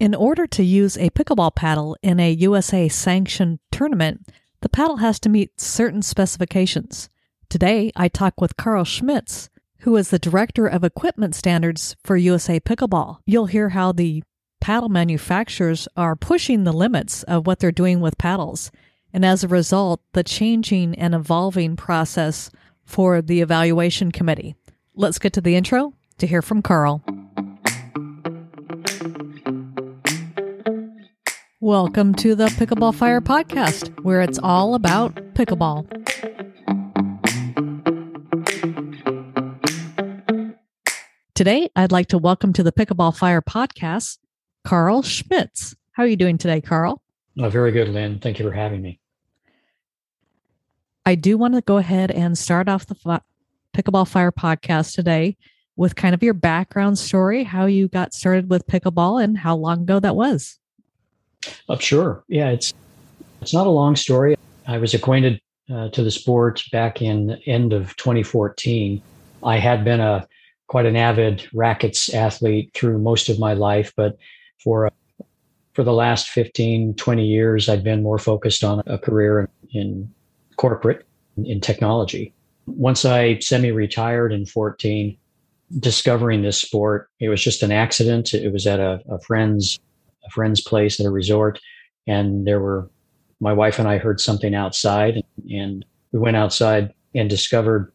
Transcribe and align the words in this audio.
In 0.00 0.14
order 0.14 0.46
to 0.46 0.62
use 0.62 0.96
a 0.96 1.10
pickleball 1.10 1.56
paddle 1.56 1.96
in 2.04 2.20
a 2.20 2.30
USA 2.30 2.88
sanctioned 2.88 3.58
tournament, 3.72 4.28
the 4.60 4.68
paddle 4.68 4.98
has 4.98 5.18
to 5.20 5.28
meet 5.28 5.60
certain 5.60 6.02
specifications. 6.02 7.10
Today, 7.48 7.90
I 7.96 8.06
talk 8.06 8.40
with 8.40 8.56
Carl 8.56 8.84
Schmits, 8.84 9.48
who 9.80 9.96
is 9.96 10.10
the 10.10 10.20
Director 10.20 10.68
of 10.68 10.84
Equipment 10.84 11.34
Standards 11.34 11.96
for 12.04 12.16
USA 12.16 12.60
Pickleball. 12.60 13.18
You'll 13.26 13.46
hear 13.46 13.70
how 13.70 13.90
the 13.90 14.22
paddle 14.60 14.88
manufacturers 14.88 15.88
are 15.96 16.14
pushing 16.14 16.62
the 16.62 16.72
limits 16.72 17.24
of 17.24 17.48
what 17.48 17.58
they're 17.58 17.72
doing 17.72 17.98
with 17.98 18.18
paddles, 18.18 18.70
and 19.12 19.24
as 19.24 19.42
a 19.42 19.48
result, 19.48 20.00
the 20.12 20.22
changing 20.22 20.94
and 20.94 21.12
evolving 21.12 21.74
process 21.74 22.52
for 22.84 23.20
the 23.20 23.40
evaluation 23.40 24.12
committee. 24.12 24.54
Let's 24.94 25.18
get 25.18 25.32
to 25.32 25.40
the 25.40 25.56
intro 25.56 25.94
to 26.18 26.26
hear 26.28 26.42
from 26.42 26.62
Carl. 26.62 27.02
Welcome 31.60 32.14
to 32.14 32.36
the 32.36 32.46
Pickleball 32.46 32.94
Fire 32.94 33.20
podcast, 33.20 34.04
where 34.04 34.20
it's 34.20 34.38
all 34.40 34.76
about 34.76 35.16
pickleball. 35.34 35.88
Today, 41.34 41.68
I'd 41.74 41.90
like 41.90 42.06
to 42.10 42.18
welcome 42.18 42.52
to 42.52 42.62
the 42.62 42.70
Pickleball 42.70 43.16
Fire 43.16 43.42
podcast 43.42 44.18
Carl 44.62 45.02
Schmits. 45.02 45.74
How 45.90 46.04
are 46.04 46.06
you 46.06 46.14
doing 46.14 46.38
today, 46.38 46.60
Carl? 46.60 47.02
Oh, 47.40 47.48
very 47.48 47.72
good, 47.72 47.88
Lynn. 47.88 48.20
Thank 48.20 48.38
you 48.38 48.44
for 48.44 48.54
having 48.54 48.80
me. 48.80 49.00
I 51.04 51.16
do 51.16 51.36
want 51.36 51.54
to 51.54 51.60
go 51.60 51.78
ahead 51.78 52.12
and 52.12 52.38
start 52.38 52.68
off 52.68 52.86
the 52.86 53.20
Pickleball 53.74 54.06
Fire 54.06 54.30
podcast 54.30 54.94
today 54.94 55.36
with 55.74 55.96
kind 55.96 56.14
of 56.14 56.22
your 56.22 56.34
background 56.34 57.00
story, 57.00 57.42
how 57.42 57.66
you 57.66 57.88
got 57.88 58.14
started 58.14 58.48
with 58.48 58.68
pickleball, 58.68 59.20
and 59.20 59.38
how 59.38 59.56
long 59.56 59.82
ago 59.82 59.98
that 59.98 60.14
was. 60.14 60.60
Uh, 61.68 61.78
sure. 61.78 62.24
Yeah, 62.28 62.50
it's 62.50 62.72
it's 63.40 63.54
not 63.54 63.66
a 63.66 63.70
long 63.70 63.96
story. 63.96 64.36
I 64.66 64.78
was 64.78 64.94
acquainted 64.94 65.40
uh, 65.72 65.88
to 65.90 66.02
the 66.02 66.10
sport 66.10 66.62
back 66.72 67.00
in 67.00 67.38
end 67.46 67.72
of 67.72 67.96
2014. 67.96 69.00
I 69.44 69.58
had 69.58 69.84
been 69.84 70.00
a 70.00 70.26
quite 70.66 70.86
an 70.86 70.96
avid 70.96 71.48
rackets 71.54 72.12
athlete 72.12 72.70
through 72.74 72.98
most 72.98 73.28
of 73.28 73.38
my 73.38 73.54
life, 73.54 73.92
but 73.96 74.18
for 74.62 74.86
uh, 74.86 74.90
for 75.74 75.84
the 75.84 75.92
last 75.92 76.28
15, 76.30 76.94
20 76.94 77.24
years, 77.24 77.68
I'd 77.68 77.84
been 77.84 78.02
more 78.02 78.18
focused 78.18 78.64
on 78.64 78.82
a 78.86 78.98
career 78.98 79.48
in, 79.72 79.80
in 79.80 80.14
corporate 80.56 81.06
in 81.36 81.60
technology. 81.60 82.34
Once 82.66 83.04
I 83.04 83.38
semi-retired 83.38 84.32
in 84.32 84.44
14, 84.44 85.16
discovering 85.78 86.42
this 86.42 86.60
sport, 86.60 87.08
it 87.20 87.28
was 87.28 87.42
just 87.42 87.62
an 87.62 87.70
accident. 87.70 88.34
It 88.34 88.52
was 88.52 88.66
at 88.66 88.80
a, 88.80 89.00
a 89.08 89.20
friend's 89.20 89.78
a 90.28 90.30
friend's 90.30 90.60
place 90.60 91.00
at 91.00 91.06
a 91.06 91.10
resort, 91.10 91.58
and 92.06 92.46
there 92.46 92.60
were 92.60 92.90
my 93.40 93.52
wife 93.52 93.78
and 93.78 93.88
I 93.88 93.98
heard 93.98 94.20
something 94.20 94.54
outside, 94.54 95.22
and 95.50 95.84
we 96.12 96.18
went 96.18 96.36
outside 96.36 96.92
and 97.14 97.30
discovered 97.30 97.92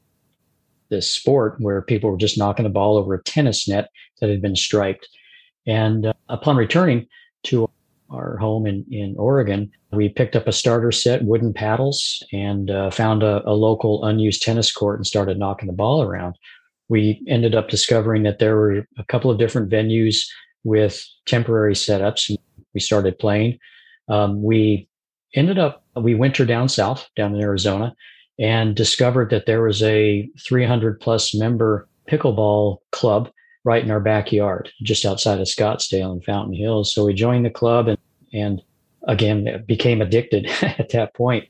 this 0.90 1.10
sport 1.10 1.56
where 1.60 1.82
people 1.82 2.12
were 2.12 2.18
just 2.18 2.38
knocking 2.38 2.64
the 2.64 2.70
ball 2.70 2.98
over 2.98 3.14
a 3.14 3.24
tennis 3.24 3.68
net 3.68 3.90
that 4.22 4.30
had 4.30 4.42
been 4.42 4.56
striped. 4.56 5.08
And 5.66 6.08
uh, 6.08 6.14
upon 6.30 6.56
returning 6.56 7.08
to 7.44 7.70
our 8.10 8.38
home 8.38 8.68
in, 8.68 8.86
in 8.92 9.16
Oregon, 9.18 9.72
we 9.92 10.10
picked 10.10 10.36
up 10.36 10.48
a 10.48 10.52
starter 10.52 10.92
set, 10.92 11.24
wooden 11.24 11.54
paddles, 11.54 12.24
and 12.32 12.70
uh, 12.70 12.92
found 12.92 13.24
a, 13.24 13.48
a, 13.48 13.54
local 13.54 14.06
unused 14.06 14.44
tennis 14.44 14.72
court 14.72 15.00
and 15.00 15.08
started 15.08 15.40
knocking 15.40 15.68
the 15.68 15.74
ball 15.74 16.04
around. 16.04 16.36
We 16.90 17.24
ended 17.28 17.56
up 17.56 17.70
discovering 17.70 18.24
that 18.24 18.40
there 18.40 18.56
were 18.56 18.88
a 18.98 19.04
couple 19.08 19.32
of 19.32 19.40
different 19.40 19.72
venues 19.72 20.26
with 20.64 21.06
temporary 21.26 21.74
setups. 21.74 22.36
We 22.74 22.80
started 22.80 23.20
playing. 23.20 23.60
Um, 24.08 24.44
we 24.44 24.88
ended 25.36 25.60
up, 25.60 25.84
we 25.96 26.16
wintered 26.16 26.48
down 26.48 26.70
south, 26.70 27.08
down 27.16 27.36
in 27.36 27.42
Arizona, 27.42 27.96
and 28.40 28.76
discovered 28.76 29.30
that 29.30 29.46
there 29.46 29.62
was 29.62 29.84
a 29.84 30.30
300 30.46 31.00
plus 31.00 31.36
member 31.36 31.88
pickleball 32.10 32.78
club 32.92 33.30
right 33.64 33.84
in 33.84 33.92
our 33.92 34.00
backyard, 34.00 34.72
just 34.82 35.06
outside 35.06 35.40
of 35.40 35.48
Scottsdale 35.48 36.12
and 36.12 36.24
Fountain 36.24 36.54
Hills. 36.54 36.94
So 36.94 37.06
we 37.06 37.14
joined 37.14 37.46
the 37.46 37.50
club 37.50 37.88
and, 37.88 37.98
and 38.34 38.62
again, 39.08 39.64
became 39.68 40.02
addicted 40.02 40.48
at 40.62 40.90
that 40.90 41.14
point. 41.14 41.48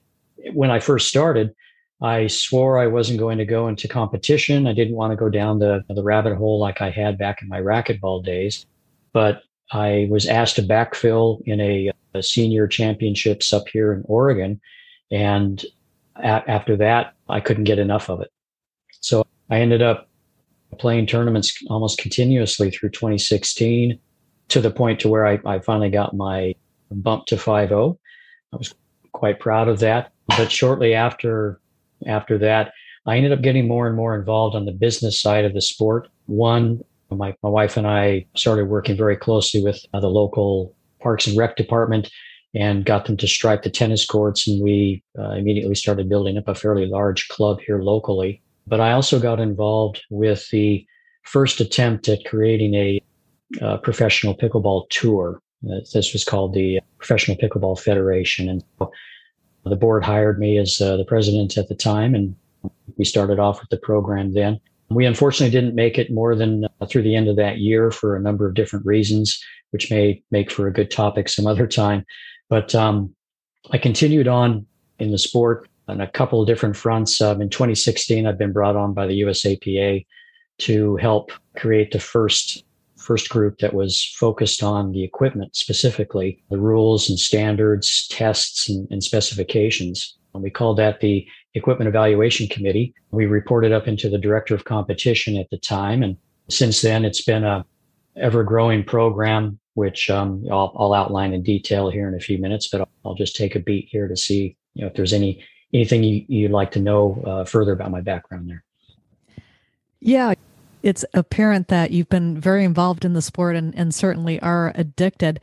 When 0.54 0.70
I 0.70 0.80
first 0.80 1.08
started, 1.08 1.56
I 2.02 2.28
swore 2.28 2.80
I 2.80 2.88
wasn't 2.88 3.20
going 3.20 3.38
to 3.38 3.46
go 3.46 3.68
into 3.68 3.88
competition. 3.88 4.68
I 4.68 4.74
didn't 4.74 4.96
want 4.96 5.12
to 5.12 5.18
go 5.18 5.30
down 5.30 5.60
the, 5.60 5.84
the 5.88 6.04
rabbit 6.04 6.36
hole 6.36 6.60
like 6.60 6.82
I 6.82 6.90
had 6.90 7.18
back 7.18 7.42
in 7.42 7.48
my 7.48 7.62
racquetball 7.62 8.24
days 8.24 8.66
but 9.14 9.44
I 9.72 10.08
was 10.10 10.28
asked 10.28 10.56
to 10.58 10.62
backfill 10.62 11.42
in 11.46 11.62
a, 11.62 11.92
a 12.14 12.24
senior 12.24 12.68
championships 12.68 13.54
up 13.54 13.68
here 13.72 13.94
in 13.94 14.04
Oregon. 14.06 14.60
And 15.12 15.64
a- 16.16 16.50
after 16.50 16.76
that, 16.78 17.14
I 17.30 17.40
couldn't 17.40 17.64
get 17.64 17.80
enough 17.80 18.10
of 18.10 18.22
it. 18.22 18.32
So 19.00 19.26
I 19.50 19.60
ended 19.60 19.82
up 19.82 20.10
playing 20.80 21.06
tournaments 21.06 21.56
almost 21.70 22.00
continuously 22.00 22.72
through 22.72 22.90
2016 22.90 24.00
to 24.50 24.62
the 24.62 24.72
point 24.72 25.00
to 25.02 25.10
where 25.10 25.26
I, 25.26 25.40
I 25.46 25.60
finally 25.60 25.90
got 25.90 26.16
my 26.16 26.56
bump 26.92 27.26
to 27.28 27.36
5-0. 27.36 27.98
I 28.52 28.56
was 28.56 28.74
quite 29.12 29.40
proud 29.40 29.68
of 29.68 29.80
that. 29.80 30.12
But 30.28 30.52
shortly 30.52 30.94
after 30.94 31.60
after 32.06 32.38
that, 32.40 32.74
I 33.06 33.18
ended 33.18 33.32
up 33.32 33.42
getting 33.42 33.68
more 33.68 33.88
and 33.88 33.96
more 33.96 34.16
involved 34.16 34.56
on 34.56 34.66
the 34.66 34.72
business 34.72 35.20
side 35.20 35.46
of 35.46 35.54
the 35.54 35.62
sport. 35.62 36.08
One, 36.26 36.82
my, 37.18 37.36
my 37.44 37.50
wife 37.50 37.78
and 37.78 37.88
I 37.88 38.26
started 38.36 38.66
working 38.66 38.98
very 38.98 39.16
closely 39.16 39.64
with 39.64 39.84
uh, 39.94 40.00
the 40.00 40.10
local 40.10 40.76
Parks 41.02 41.28
and 41.28 41.38
Rec 41.38 41.56
department 41.56 42.10
and 42.56 42.86
got 42.86 43.06
them 43.06 43.18
to 43.18 43.28
stripe 43.28 43.64
the 43.64 43.70
tennis 43.70 44.06
courts. 44.06 44.48
And 44.48 44.62
we 44.62 45.04
uh, 45.18 45.32
immediately 45.32 45.76
started 45.76 46.10
building 46.10 46.38
up 46.38 46.48
a 46.48 46.56
fairly 46.56 46.86
large 46.86 47.28
club 47.30 47.60
here 47.66 47.82
locally. 47.82 48.42
But 48.68 48.80
I 48.80 48.92
also 48.94 49.20
got 49.20 49.40
involved 49.40 50.02
with 50.10 50.50
the 50.52 50.86
first 51.24 51.60
attempt 51.60 52.08
at 52.10 52.26
creating 52.26 52.74
a 52.76 53.02
uh, 53.62 53.78
professional 53.78 54.36
pickleball 54.36 54.90
tour. 54.90 55.42
Uh, 55.66 55.80
this 55.94 56.14
was 56.14 56.24
called 56.24 56.54
the 56.54 56.80
Professional 56.98 57.38
Pickleball 57.38 57.80
Federation. 57.80 58.50
And 58.50 58.64
the 59.66 59.76
board 59.76 60.04
hired 60.04 60.40
me 60.40 60.58
as 60.58 60.80
uh, 60.80 60.98
the 60.98 61.06
president 61.06 61.58
at 61.58 61.70
the 61.70 61.76
time. 61.76 62.14
And 62.14 62.36
we 62.98 63.06
started 63.06 63.40
off 63.40 63.60
with 63.60 63.70
the 63.70 63.78
program 63.78 64.34
then. 64.34 64.60
We 64.96 65.06
unfortunately 65.06 65.52
didn't 65.52 65.76
make 65.76 65.98
it 65.98 66.12
more 66.12 66.36
than 66.36 66.66
uh, 66.82 66.86
through 66.86 67.04
the 67.04 67.16
end 67.16 67.28
of 67.28 67.36
that 67.38 67.60
year 67.60 67.92
for 67.92 68.16
a 68.16 68.22
number 68.22 68.48
of 68.48 68.54
different 68.56 68.86
reasons, 68.86 69.42
which 69.72 69.90
may 69.92 70.24
make 70.32 70.52
for 70.52 70.68
a 70.68 70.74
good 70.74 70.92
topic 70.92 71.30
some 71.30 71.48
other 71.48 71.68
time. 71.68 72.06
But 72.50 72.74
um, 72.76 73.16
I 73.72 73.78
continued 73.78 74.28
on 74.28 74.66
in 75.00 75.12
the 75.12 75.18
sport 75.18 75.68
on 75.88 76.02
a 76.02 76.08
couple 76.08 76.42
of 76.42 76.48
different 76.48 76.76
fronts. 76.76 77.22
Um, 77.22 77.42
in 77.42 77.50
2016, 77.50 78.26
I've 78.26 78.38
been 78.38 78.54
brought 78.54 78.76
on 78.76 78.94
by 78.94 79.08
the 79.08 79.22
USAPA 79.22 80.06
to 80.60 80.96
help 80.98 81.32
create 81.56 81.92
the 81.92 82.00
first 82.00 82.64
first 82.98 83.30
group 83.30 83.58
that 83.58 83.74
was 83.74 84.02
focused 84.18 84.64
on 84.64 84.94
the 84.94 85.04
equipment 85.04 85.56
specifically, 85.58 86.42
the 86.50 86.58
rules 86.58 87.10
and 87.10 87.20
standards, 87.20 88.08
tests, 88.08 88.70
and, 88.70 88.88
and 88.92 89.04
specifications. 89.04 90.18
We 90.42 90.50
called 90.50 90.78
that 90.78 91.00
the 91.00 91.26
Equipment 91.54 91.88
Evaluation 91.88 92.48
Committee. 92.48 92.94
We 93.12 93.26
reported 93.26 93.72
up 93.72 93.88
into 93.88 94.10
the 94.10 94.18
Director 94.18 94.56
of 94.56 94.66
Competition 94.66 95.38
at 95.38 95.50
the 95.50 95.58
time. 95.58 96.02
And 96.02 96.18
since 96.50 96.82
then, 96.82 97.06
it's 97.06 97.24
been 97.24 97.44
a 97.44 97.66
ever 98.18 98.44
growing 98.44 98.84
program, 98.84 99.60
which 99.76 100.10
um, 100.10 100.44
I'll, 100.52 100.74
I'll, 100.78 100.94
outline 100.94 101.34
in 101.34 101.44
detail 101.44 101.90
here 101.90 102.08
in 102.08 102.14
a 102.14 102.20
few 102.20 102.38
minutes, 102.38 102.68
but 102.68 102.82
I'll, 102.82 102.90
I'll, 103.06 103.16
just 103.16 103.36
take 103.36 103.56
a 103.56 103.60
beat 103.60 103.88
here 103.90 104.08
to 104.08 104.16
see 104.16 104.56
you 104.76 104.82
know, 104.82 104.88
if 104.88 104.94
there's 104.94 105.14
any 105.14 105.44
anything 105.74 106.04
you, 106.04 106.24
you'd 106.28 106.52
like 106.52 106.72
to 106.72 106.80
know 106.80 107.22
uh, 107.26 107.46
further 107.46 107.72
about 107.72 107.90
my 107.90 108.02
background 108.02 108.50
there. 108.50 108.64
Yeah, 110.00 110.34
it's 110.84 111.06
apparent 111.14 111.70
that 111.70 111.92
you've 111.92 112.10
been 112.10 112.40
very 112.40 112.66
involved 112.66 113.06
in 113.06 113.14
the 113.14 113.22
sport 113.22 113.56
and, 113.56 113.74
and 113.76 113.96
certainly 113.96 114.40
are 114.42 114.74
addicted. 114.76 115.40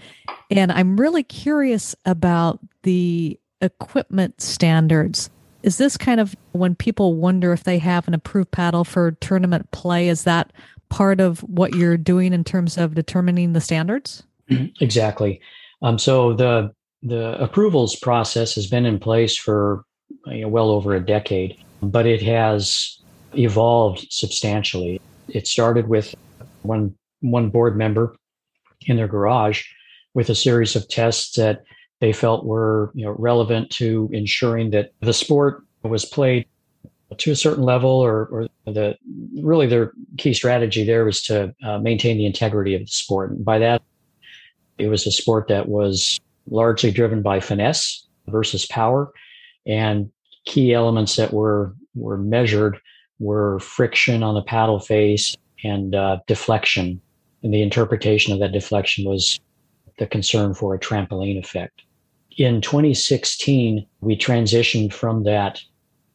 And 0.50 0.70
I'm 0.70 1.00
really 1.00 1.22
curious 1.22 1.96
about 2.04 2.60
the 2.82 3.39
equipment 3.60 4.40
standards. 4.40 5.30
Is 5.62 5.78
this 5.78 5.96
kind 5.96 6.20
of 6.20 6.34
when 6.52 6.74
people 6.74 7.14
wonder 7.14 7.52
if 7.52 7.64
they 7.64 7.78
have 7.78 8.08
an 8.08 8.14
approved 8.14 8.50
paddle 8.50 8.84
for 8.84 9.12
tournament 9.12 9.70
play? 9.72 10.08
Is 10.08 10.24
that 10.24 10.52
part 10.88 11.20
of 11.20 11.40
what 11.40 11.74
you're 11.74 11.96
doing 11.96 12.32
in 12.32 12.44
terms 12.44 12.76
of 12.76 12.94
determining 12.94 13.52
the 13.52 13.60
standards? 13.60 14.22
Exactly. 14.80 15.40
Um, 15.82 15.98
so 15.98 16.34
the 16.34 16.72
the 17.02 17.40
approvals 17.40 17.96
process 17.96 18.54
has 18.56 18.66
been 18.66 18.84
in 18.84 18.98
place 18.98 19.36
for 19.36 19.84
you 20.26 20.42
know, 20.42 20.48
well 20.48 20.70
over 20.70 20.94
a 20.94 21.00
decade, 21.00 21.56
but 21.82 22.04
it 22.04 22.20
has 22.20 22.98
evolved 23.38 24.06
substantially. 24.10 25.00
It 25.28 25.46
started 25.46 25.88
with 25.88 26.14
one 26.62 26.94
one 27.20 27.50
board 27.50 27.76
member 27.76 28.16
in 28.86 28.96
their 28.96 29.08
garage 29.08 29.62
with 30.14 30.28
a 30.30 30.34
series 30.34 30.74
of 30.74 30.88
tests 30.88 31.36
that 31.36 31.62
they 32.00 32.12
felt 32.12 32.44
were 32.44 32.90
you 32.94 33.04
know 33.04 33.14
relevant 33.18 33.70
to 33.70 34.08
ensuring 34.12 34.70
that 34.70 34.92
the 35.00 35.12
sport 35.12 35.64
was 35.82 36.04
played 36.04 36.46
to 37.18 37.32
a 37.32 37.36
certain 37.36 37.64
level 37.64 37.90
or, 37.90 38.26
or 38.26 38.48
the 38.66 38.96
really 39.42 39.66
their 39.66 39.92
key 40.18 40.32
strategy 40.32 40.84
there 40.84 41.04
was 41.04 41.22
to 41.22 41.54
uh, 41.64 41.78
maintain 41.78 42.16
the 42.16 42.26
integrity 42.26 42.74
of 42.74 42.80
the 42.82 42.86
sport 42.86 43.30
and 43.30 43.44
by 43.44 43.58
that 43.58 43.82
It 44.78 44.88
was 44.88 45.06
a 45.06 45.10
sport 45.10 45.48
that 45.48 45.68
was 45.68 46.20
largely 46.50 46.90
driven 46.90 47.22
by 47.22 47.40
finesse 47.40 48.06
versus 48.28 48.66
power. 48.66 49.12
And 49.66 50.10
key 50.44 50.72
elements 50.72 51.16
that 51.16 51.32
were, 51.32 51.74
were 51.94 52.18
measured 52.18 52.78
were 53.18 53.60
friction 53.60 54.22
on 54.22 54.34
the 54.34 54.42
paddle 54.42 54.80
face 54.80 55.36
and 55.62 55.94
uh, 55.94 56.18
deflection. 56.26 57.00
And 57.42 57.52
the 57.52 57.62
interpretation 57.62 58.32
of 58.32 58.40
that 58.40 58.52
deflection 58.52 59.04
was 59.04 59.40
the 59.98 60.06
concern 60.06 60.54
for 60.54 60.74
a 60.74 60.78
trampoline 60.78 61.38
effect. 61.38 61.82
In 62.36 62.60
2016, 62.60 63.86
we 64.00 64.16
transitioned 64.16 64.92
from 64.92 65.24
that 65.24 65.60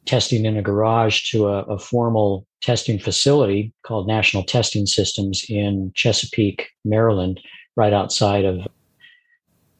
testing 0.06 0.45
in 0.45 0.57
a 0.57 0.62
garage 0.62 1.29
to 1.31 1.47
a, 1.47 1.63
a, 1.63 1.79
formal 1.79 2.45
testing 2.62 3.00
facility 3.00 3.73
called 3.83 4.07
National 4.07 4.44
Testing 4.44 4.85
Systems 4.85 5.44
in 5.50 5.91
Chesapeake, 5.95 6.69
Maryland, 6.83 7.39
right 7.75 7.91
outside 7.91 8.45
of 8.45 8.67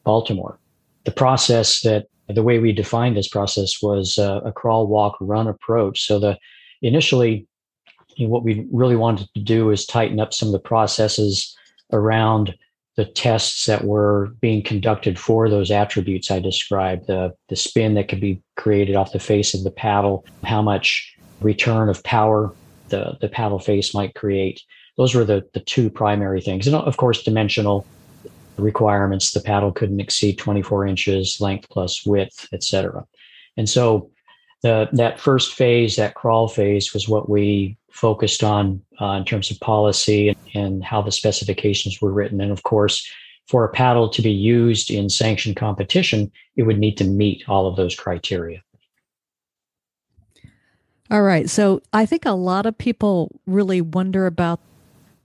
Baltimore. 0.03 0.59
The 1.03 1.11
process 1.11 1.81
that 1.81 2.07
the 2.27 2.43
way 2.43 2.59
we 2.59 2.71
defined 2.71 3.15
this 3.15 3.27
process 3.27 3.81
was 3.81 4.17
a 4.17 4.51
crawl, 4.55 4.88
walk, 4.88 5.15
run 5.21 5.47
approach. 5.47 6.05
So 6.05 6.17
the 6.17 6.38
initially, 6.81 7.47
what 8.17 8.43
we 8.43 8.65
really 8.71 8.95
wanted 8.95 9.29
to 9.35 9.41
do 9.41 9.69
is 9.69 9.85
tighten 9.85 10.19
up 10.19 10.33
some 10.33 10.47
of 10.47 10.53
the 10.53 10.59
processes 10.59 11.55
around 11.93 12.55
the 12.95 13.06
tests 13.06 13.65
that 13.65 13.83
were 13.83 14.27
being 14.39 14.63
conducted 14.63 15.19
for 15.19 15.50
those 15.50 15.69
attributes 15.69 16.31
I 16.31 16.39
described 16.39 17.07
the, 17.07 17.33
the 17.50 17.56
spin 17.56 17.95
that 17.95 18.07
could 18.07 18.21
be 18.21 18.42
created 18.56 18.95
off 18.95 19.12
the 19.12 19.19
face 19.19 19.53
of 19.53 19.63
the 19.63 19.71
paddle, 19.71 20.25
how 20.44 20.62
much 20.62 21.13
return 21.42 21.89
of 21.89 22.03
power 22.03 22.53
the, 22.89 23.18
the 23.19 23.27
paddle 23.27 23.59
face 23.59 23.94
might 23.94 24.15
create. 24.15 24.62
Those 24.97 25.13
were 25.13 25.25
the, 25.25 25.44
the 25.53 25.59
two 25.59 25.89
primary 25.89 26.39
things. 26.39 26.68
And 26.68 26.75
of 26.75 26.95
course, 26.95 27.24
dimensional 27.24 27.86
requirements. 28.57 29.31
The 29.31 29.41
paddle 29.41 29.74
couldn't 29.74 30.00
exceed 30.00 30.38
24 30.38 30.88
inches 30.88 31.41
length 31.41 31.68
plus 31.69 32.06
width, 32.06 32.48
etc. 32.53 33.06
And 33.57 33.69
so 33.69 34.09
the, 34.63 34.88
that 34.94 35.19
first 35.19 35.53
phase, 35.53 35.98
that 35.98 36.15
crawl 36.15 36.48
phase, 36.48 36.94
was 36.94 37.09
what 37.09 37.30
we 37.30 37.77
focused 37.95 38.44
on 38.44 38.81
uh, 39.00 39.12
in 39.12 39.24
terms 39.24 39.50
of 39.50 39.59
policy 39.62 40.27
and, 40.30 40.38
and 40.53 40.83
how 40.83 41.01
the 41.01 41.12
specifications 41.12 42.01
were 42.01 42.12
written. 42.12 42.42
And 42.42 42.51
of 42.51 42.63
course, 42.63 43.09
for 43.47 43.63
a 43.63 43.71
paddle 43.71 44.09
to 44.09 44.21
be 44.21 44.31
used 44.31 44.92
in 44.92 45.09
sanctioned 45.09 45.56
competition, 45.56 46.31
it 46.57 46.63
would 46.63 46.77
need 46.77 46.97
to 46.97 47.06
meet 47.06 47.47
all 47.47 47.68
of 47.68 47.77
those 47.77 47.95
criteria. 47.95 48.62
All 51.09 51.21
right. 51.21 51.50
So 51.50 51.81
I 51.94 52.06
think 52.06 52.25
a 52.25 52.31
lot 52.31 52.65
of 52.65 52.77
people 52.77 53.31
really 53.45 53.80
wonder 53.80 54.25
about 54.25 54.59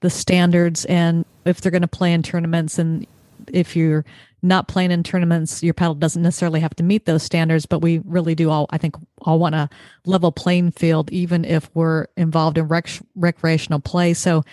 the 0.00 0.10
standards 0.10 0.84
and 0.84 1.24
if 1.44 1.60
they're 1.60 1.72
going 1.72 1.82
to 1.82 1.88
play 1.88 2.12
in 2.12 2.22
tournaments 2.22 2.78
and 2.78 3.06
if 3.52 3.74
you're 3.74 4.04
not 4.42 4.68
playing 4.68 4.90
in 4.90 5.02
tournaments, 5.02 5.62
your 5.62 5.74
paddle 5.74 5.94
doesn't 5.94 6.22
necessarily 6.22 6.60
have 6.60 6.74
to 6.76 6.82
meet 6.82 7.06
those 7.06 7.22
standards, 7.22 7.66
but 7.66 7.80
we 7.80 7.98
really 8.04 8.34
do 8.34 8.50
all, 8.50 8.66
I 8.70 8.78
think, 8.78 8.96
all 9.22 9.38
want 9.38 9.54
a 9.54 9.68
level 10.06 10.32
playing 10.32 10.72
field, 10.72 11.10
even 11.12 11.44
if 11.44 11.70
we're 11.74 12.06
involved 12.16 12.58
in 12.58 12.68
rec- 12.68 13.00
recreational 13.14 13.80
play. 13.80 14.14
So, 14.14 14.44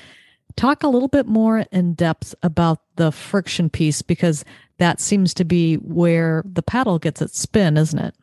talk 0.55 0.83
a 0.83 0.87
little 0.87 1.07
bit 1.07 1.27
more 1.27 1.65
in 1.71 1.93
depth 1.93 2.33
about 2.43 2.79
the 2.95 3.11
friction 3.11 3.69
piece 3.69 4.01
because 4.01 4.43
that 4.79 4.99
seems 4.99 5.33
to 5.35 5.45
be 5.45 5.75
where 5.75 6.43
the 6.45 6.63
paddle 6.63 6.99
gets 6.99 7.21
its 7.21 7.39
spin, 7.39 7.77
isn't 7.77 7.99
it? 7.99 8.15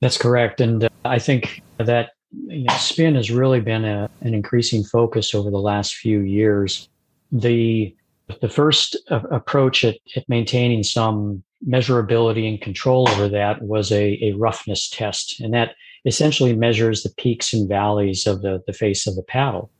That's 0.00 0.18
correct. 0.18 0.60
And 0.60 0.84
uh, 0.84 0.88
I 1.04 1.18
think 1.18 1.62
that 1.78 2.10
you 2.46 2.64
know, 2.64 2.76
spin 2.76 3.14
has 3.14 3.30
really 3.30 3.60
been 3.60 3.84
a, 3.84 4.08
an 4.22 4.34
increasing 4.34 4.82
focus 4.84 5.34
over 5.34 5.50
the 5.50 5.60
last 5.60 5.94
few 5.96 6.20
years. 6.20 6.88
The 7.30 7.94
the 8.40 8.48
first 8.48 8.96
approach 9.10 9.84
at, 9.84 9.96
at, 10.16 10.28
maintaining 10.28 10.82
some 10.82 11.42
measurability 11.66 12.48
and 12.48 12.60
control 12.60 13.08
over 13.10 13.28
that 13.28 13.62
was 13.62 13.92
a, 13.92 14.18
a, 14.22 14.32
roughness 14.32 14.88
test. 14.88 15.40
And 15.40 15.54
that 15.54 15.74
essentially 16.04 16.54
measures 16.54 17.02
the 17.02 17.14
peaks 17.16 17.52
and 17.52 17.68
valleys 17.68 18.26
of 18.26 18.42
the, 18.42 18.62
the 18.66 18.72
face 18.72 19.06
of 19.06 19.14
the 19.14 19.22
paddle. 19.22 19.70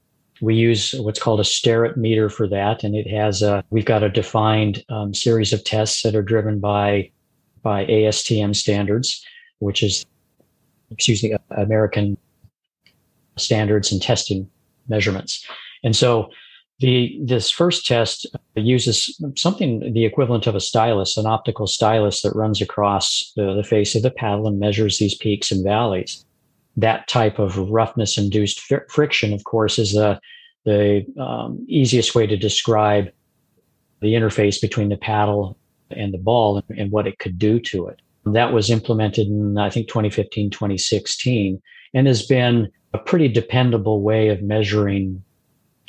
We 0.40 0.54
use 0.54 0.92
what's 0.94 1.20
called 1.20 1.40
a 1.40 1.44
Starrett 1.44 1.96
meter 1.96 2.28
for 2.28 2.48
that. 2.48 2.84
And 2.84 2.94
it 2.94 3.08
has 3.08 3.42
a, 3.42 3.64
we've 3.70 3.84
got 3.84 4.02
a 4.02 4.08
defined 4.08 4.84
um, 4.88 5.14
series 5.14 5.52
of 5.52 5.64
tests 5.64 6.02
that 6.02 6.14
are 6.14 6.22
driven 6.22 6.58
by, 6.60 7.10
by 7.62 7.86
ASTM 7.86 8.54
standards, 8.54 9.24
which 9.58 9.82
is, 9.82 10.04
excuse 10.90 11.22
me, 11.22 11.34
American 11.56 12.16
standards 13.36 13.92
and 13.92 14.02
testing 14.02 14.48
measurements. 14.88 15.46
And 15.84 15.96
so 15.96 16.30
the 16.82 17.16
this 17.22 17.48
first 17.48 17.86
test 17.86 18.26
uses 18.56 19.18
something 19.36 19.92
the 19.92 20.04
equivalent 20.04 20.48
of 20.48 20.56
a 20.56 20.60
stylus, 20.60 21.16
an 21.16 21.26
optical 21.26 21.68
stylus 21.68 22.22
that 22.22 22.34
runs 22.34 22.60
across 22.60 23.32
the, 23.36 23.54
the 23.54 23.62
face 23.62 23.94
of 23.94 24.02
the 24.02 24.10
paddle 24.10 24.48
and 24.48 24.58
measures 24.58 24.98
these 24.98 25.14
peaks 25.14 25.52
and 25.52 25.64
valleys. 25.64 26.26
That 26.76 27.06
type 27.06 27.38
of 27.38 27.56
roughness 27.56 28.18
induced 28.18 28.58
fr- 28.58 28.88
friction, 28.88 29.32
of 29.32 29.44
course, 29.44 29.78
is 29.78 29.92
the 29.92 30.20
the 30.64 31.06
um, 31.20 31.64
easiest 31.68 32.16
way 32.16 32.26
to 32.26 32.36
describe 32.36 33.10
the 34.00 34.14
interface 34.14 34.60
between 34.60 34.88
the 34.88 34.96
paddle 34.96 35.56
and 35.90 36.12
the 36.12 36.18
ball 36.18 36.56
and, 36.68 36.78
and 36.78 36.90
what 36.90 37.06
it 37.06 37.20
could 37.20 37.38
do 37.38 37.60
to 37.60 37.86
it. 37.86 38.00
That 38.26 38.52
was 38.52 38.70
implemented 38.70 39.28
in, 39.28 39.56
I 39.56 39.70
think, 39.70 39.86
2015, 39.86 40.50
2016, 40.50 41.62
and 41.94 42.06
has 42.08 42.26
been 42.26 42.70
a 42.92 42.98
pretty 42.98 43.28
dependable 43.28 44.02
way 44.02 44.28
of 44.28 44.42
measuring 44.42 45.22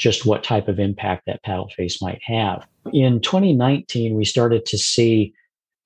just 0.04 0.26
what 0.26 0.44
type 0.44 0.68
of 0.68 0.80
impact 0.80 1.24
that 1.26 1.42
paddle 1.44 1.70
face 1.70 2.02
might 2.02 2.22
have. 2.26 2.68
In 2.92 3.22
2019, 3.22 4.16
we 4.16 4.26
started 4.26 4.66
to 4.66 4.78
see 4.78 5.34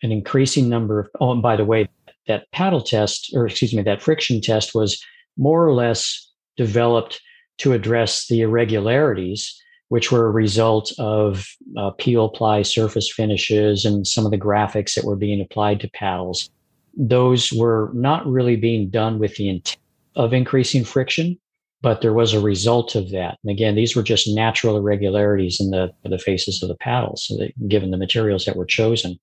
an 0.02 0.12
increasing 0.12 0.68
number 0.68 1.02
of, 1.02 1.10
oh, 1.22 1.32
and 1.32 1.42
by 1.42 1.56
the 1.56 1.64
way, 1.64 1.88
that 2.26 2.52
paddle 2.52 2.82
test, 2.82 3.32
or 3.36 3.46
excuse 3.46 3.76
me, 3.76 3.84
that 3.84 4.02
friction 4.02 4.42
test 4.42 4.74
was 4.74 5.00
more 5.38 5.64
or 5.64 5.72
less 5.72 6.32
developed 6.58 7.22
to 7.60 7.74
address 7.74 8.28
the 8.28 8.42
irregularities, 8.42 9.56
which 9.90 10.12
were 10.12 10.26
a 10.26 10.32
result 10.32 10.92
of 10.98 11.48
uh, 11.78 11.92
peel 11.92 12.28
ply 12.28 12.64
surface 12.64 13.12
finishes 13.12 13.86
and 13.86 14.08
some 14.08 14.26
of 14.26 14.32
the 14.32 14.38
graphics 14.38 14.96
that 14.96 15.06
were 15.06 15.16
being 15.16 15.40
applied 15.40 15.80
to 15.80 15.90
paddles. 15.92 16.50
Those 16.98 17.54
were 17.54 17.92
not 17.94 18.26
really 18.26 18.56
being 18.56 18.90
done 18.90 19.20
with 19.20 19.36
the 19.36 19.48
intent 19.48 19.78
of 20.16 20.34
increasing 20.34 20.84
friction, 20.84 21.38
but 21.82 22.02
there 22.02 22.14
was 22.14 22.34
a 22.34 22.40
result 22.40 22.96
of 22.96 23.12
that. 23.12 23.38
And 23.44 23.52
again, 23.52 23.76
these 23.76 23.96
were 23.96 24.04
just 24.04 24.28
natural 24.28 24.78
irregularities 24.78 25.60
in 25.60 25.70
the, 25.70 25.92
the 26.04 26.18
faces 26.18 26.62
of 26.64 26.70
the 26.70 26.76
paddles, 26.76 27.28
so 27.28 27.38
that, 27.38 27.52
given 27.68 27.92
the 27.92 27.98
materials 27.98 28.46
that 28.46 28.56
were 28.56 28.66
chosen. 28.66 29.20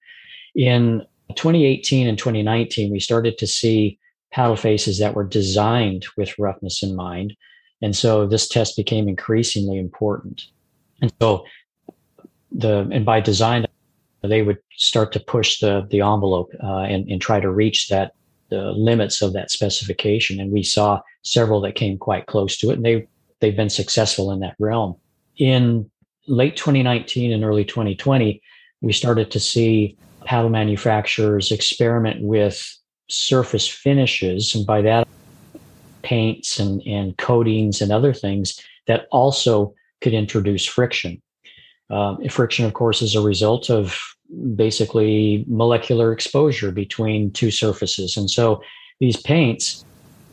In 0.54 1.04
2018 1.34 2.06
and 2.06 2.16
2019, 2.16 2.92
we 2.92 3.00
started 3.00 3.38
to 3.38 3.46
see 3.46 3.98
paddle 4.30 4.56
faces 4.56 4.98
that 4.98 5.14
were 5.14 5.24
designed 5.24 6.06
with 6.16 6.38
roughness 6.38 6.82
in 6.82 6.94
mind. 6.94 7.34
And 7.82 7.94
so 7.94 8.26
this 8.26 8.48
test 8.48 8.76
became 8.76 9.08
increasingly 9.08 9.78
important. 9.78 10.42
And 11.00 11.12
so 11.20 11.44
the 12.52 12.88
and 12.92 13.04
by 13.04 13.20
design, 13.20 13.66
they 14.22 14.42
would 14.42 14.58
start 14.76 15.12
to 15.12 15.20
push 15.20 15.60
the 15.60 15.86
the 15.90 16.00
envelope 16.00 16.50
uh, 16.62 16.82
and, 16.82 17.08
and 17.08 17.20
try 17.20 17.40
to 17.40 17.50
reach 17.50 17.88
that 17.88 18.14
the 18.54 18.72
limits 18.72 19.22
of 19.22 19.32
that 19.32 19.50
specification. 19.50 20.40
And 20.40 20.52
we 20.52 20.62
saw 20.62 21.00
several 21.22 21.60
that 21.62 21.74
came 21.74 21.98
quite 21.98 22.26
close 22.26 22.56
to 22.58 22.70
it, 22.70 22.74
and 22.74 22.84
they 22.84 23.06
they've 23.40 23.56
been 23.56 23.70
successful 23.70 24.30
in 24.30 24.40
that 24.40 24.56
realm. 24.58 24.96
In 25.36 25.90
late 26.26 26.56
2019 26.56 27.32
and 27.32 27.44
early 27.44 27.64
2020, 27.64 28.40
we 28.80 28.92
started 28.92 29.30
to 29.30 29.40
see 29.40 29.96
paddle 30.24 30.50
manufacturers 30.50 31.50
experiment 31.50 32.22
with 32.22 32.78
surface 33.08 33.68
finishes, 33.68 34.54
and 34.54 34.66
by 34.66 34.80
that, 34.82 35.06
paints 36.02 36.58
and, 36.58 36.82
and 36.86 37.16
coatings 37.18 37.80
and 37.80 37.90
other 37.90 38.12
things 38.12 38.60
that 38.86 39.06
also 39.10 39.74
could 40.00 40.14
introduce 40.14 40.64
friction. 40.64 41.20
Uh, 41.90 42.16
friction, 42.30 42.64
of 42.64 42.74
course, 42.74 43.02
is 43.02 43.14
a 43.14 43.20
result 43.20 43.70
of 43.70 43.98
basically 44.54 45.44
molecular 45.48 46.12
exposure 46.12 46.70
between 46.70 47.30
two 47.32 47.50
surfaces. 47.50 48.16
And 48.16 48.30
so 48.30 48.62
these 49.00 49.16
paints 49.16 49.84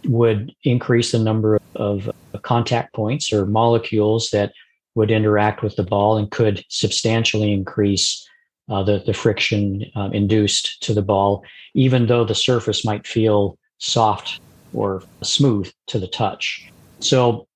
would 0.05 0.53
increase 0.63 1.12
the 1.12 1.20
number 1.20 1.60
of 1.75 2.10
contact 2.43 2.93
points 2.93 3.31
or 3.31 3.46
molecules 3.46 4.29
that 4.31 4.51
would 4.96 5.12
interact 5.12 5.63
with 5.63 5.75
the 5.75 5.84
ball 5.84 6.17
and 6.17 6.31
could 6.31 6.63
substantially 6.70 7.53
increase 7.53 8.27
uh, 8.70 8.84
the, 8.84 9.03
the 9.05 9.13
friction 9.13 9.86
um, 9.96 10.13
induced 10.13 10.81
to 10.84 10.93
the 10.93 11.01
ball, 11.01 11.43
even 11.74 12.08
though 12.08 12.24
the 12.24 12.36
surface 12.36 12.86
might 12.86 13.05
feel 13.05 13.58
soft 13.79 14.39
or 14.74 15.03
smooth 15.22 15.72
to 15.88 16.00
the 16.00 16.08
touch. 16.08 16.72
So, 17.00 17.48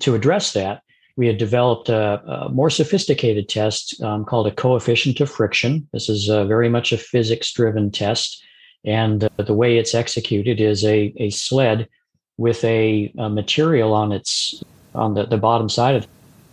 to 0.00 0.14
address 0.14 0.52
that, 0.52 0.82
we 1.20 1.26
had 1.26 1.36
developed 1.36 1.90
a, 1.90 2.18
a 2.26 2.48
more 2.48 2.70
sophisticated 2.70 3.46
test 3.46 4.02
um, 4.02 4.24
called 4.24 4.46
a 4.46 4.50
coefficient 4.50 5.20
of 5.20 5.30
friction. 5.30 5.86
This 5.92 6.08
is 6.08 6.30
uh, 6.30 6.46
very 6.46 6.70
much 6.70 6.92
a 6.92 6.96
physics 6.96 7.52
driven 7.52 7.90
test. 7.90 8.42
And 8.86 9.24
uh, 9.24 9.28
the 9.36 9.52
way 9.52 9.76
it's 9.76 9.94
executed 9.94 10.62
is 10.62 10.82
a, 10.82 11.12
a 11.18 11.28
sled 11.28 11.90
with 12.38 12.64
a, 12.64 13.12
a 13.18 13.28
material 13.28 13.92
on 13.92 14.12
its 14.12 14.64
on 14.94 15.12
the, 15.12 15.26
the 15.26 15.36
bottom 15.36 15.68
side 15.68 15.94
of 15.94 16.06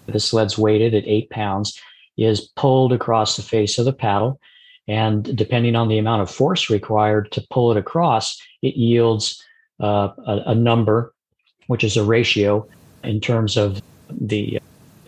the 0.05 0.19
sled's 0.19 0.57
weighted 0.57 0.93
at 0.93 1.07
eight 1.07 1.29
pounds. 1.29 1.79
is 2.17 2.41
pulled 2.57 2.91
across 2.91 3.37
the 3.37 3.43
face 3.43 3.77
of 3.77 3.85
the 3.85 3.93
paddle. 3.93 4.37
And 4.85 5.33
depending 5.37 5.77
on 5.77 5.87
the 5.87 5.97
amount 5.97 6.23
of 6.23 6.29
force 6.29 6.69
required 6.69 7.31
to 7.31 7.47
pull 7.51 7.71
it 7.71 7.77
across, 7.77 8.37
it 8.61 8.75
yields 8.75 9.41
uh, 9.81 10.09
a, 10.25 10.43
a 10.47 10.55
number, 10.55 11.13
which 11.67 11.85
is 11.85 11.95
a 11.95 12.03
ratio 12.03 12.67
in 13.05 13.21
terms 13.21 13.55
of 13.55 13.81
the 14.09 14.59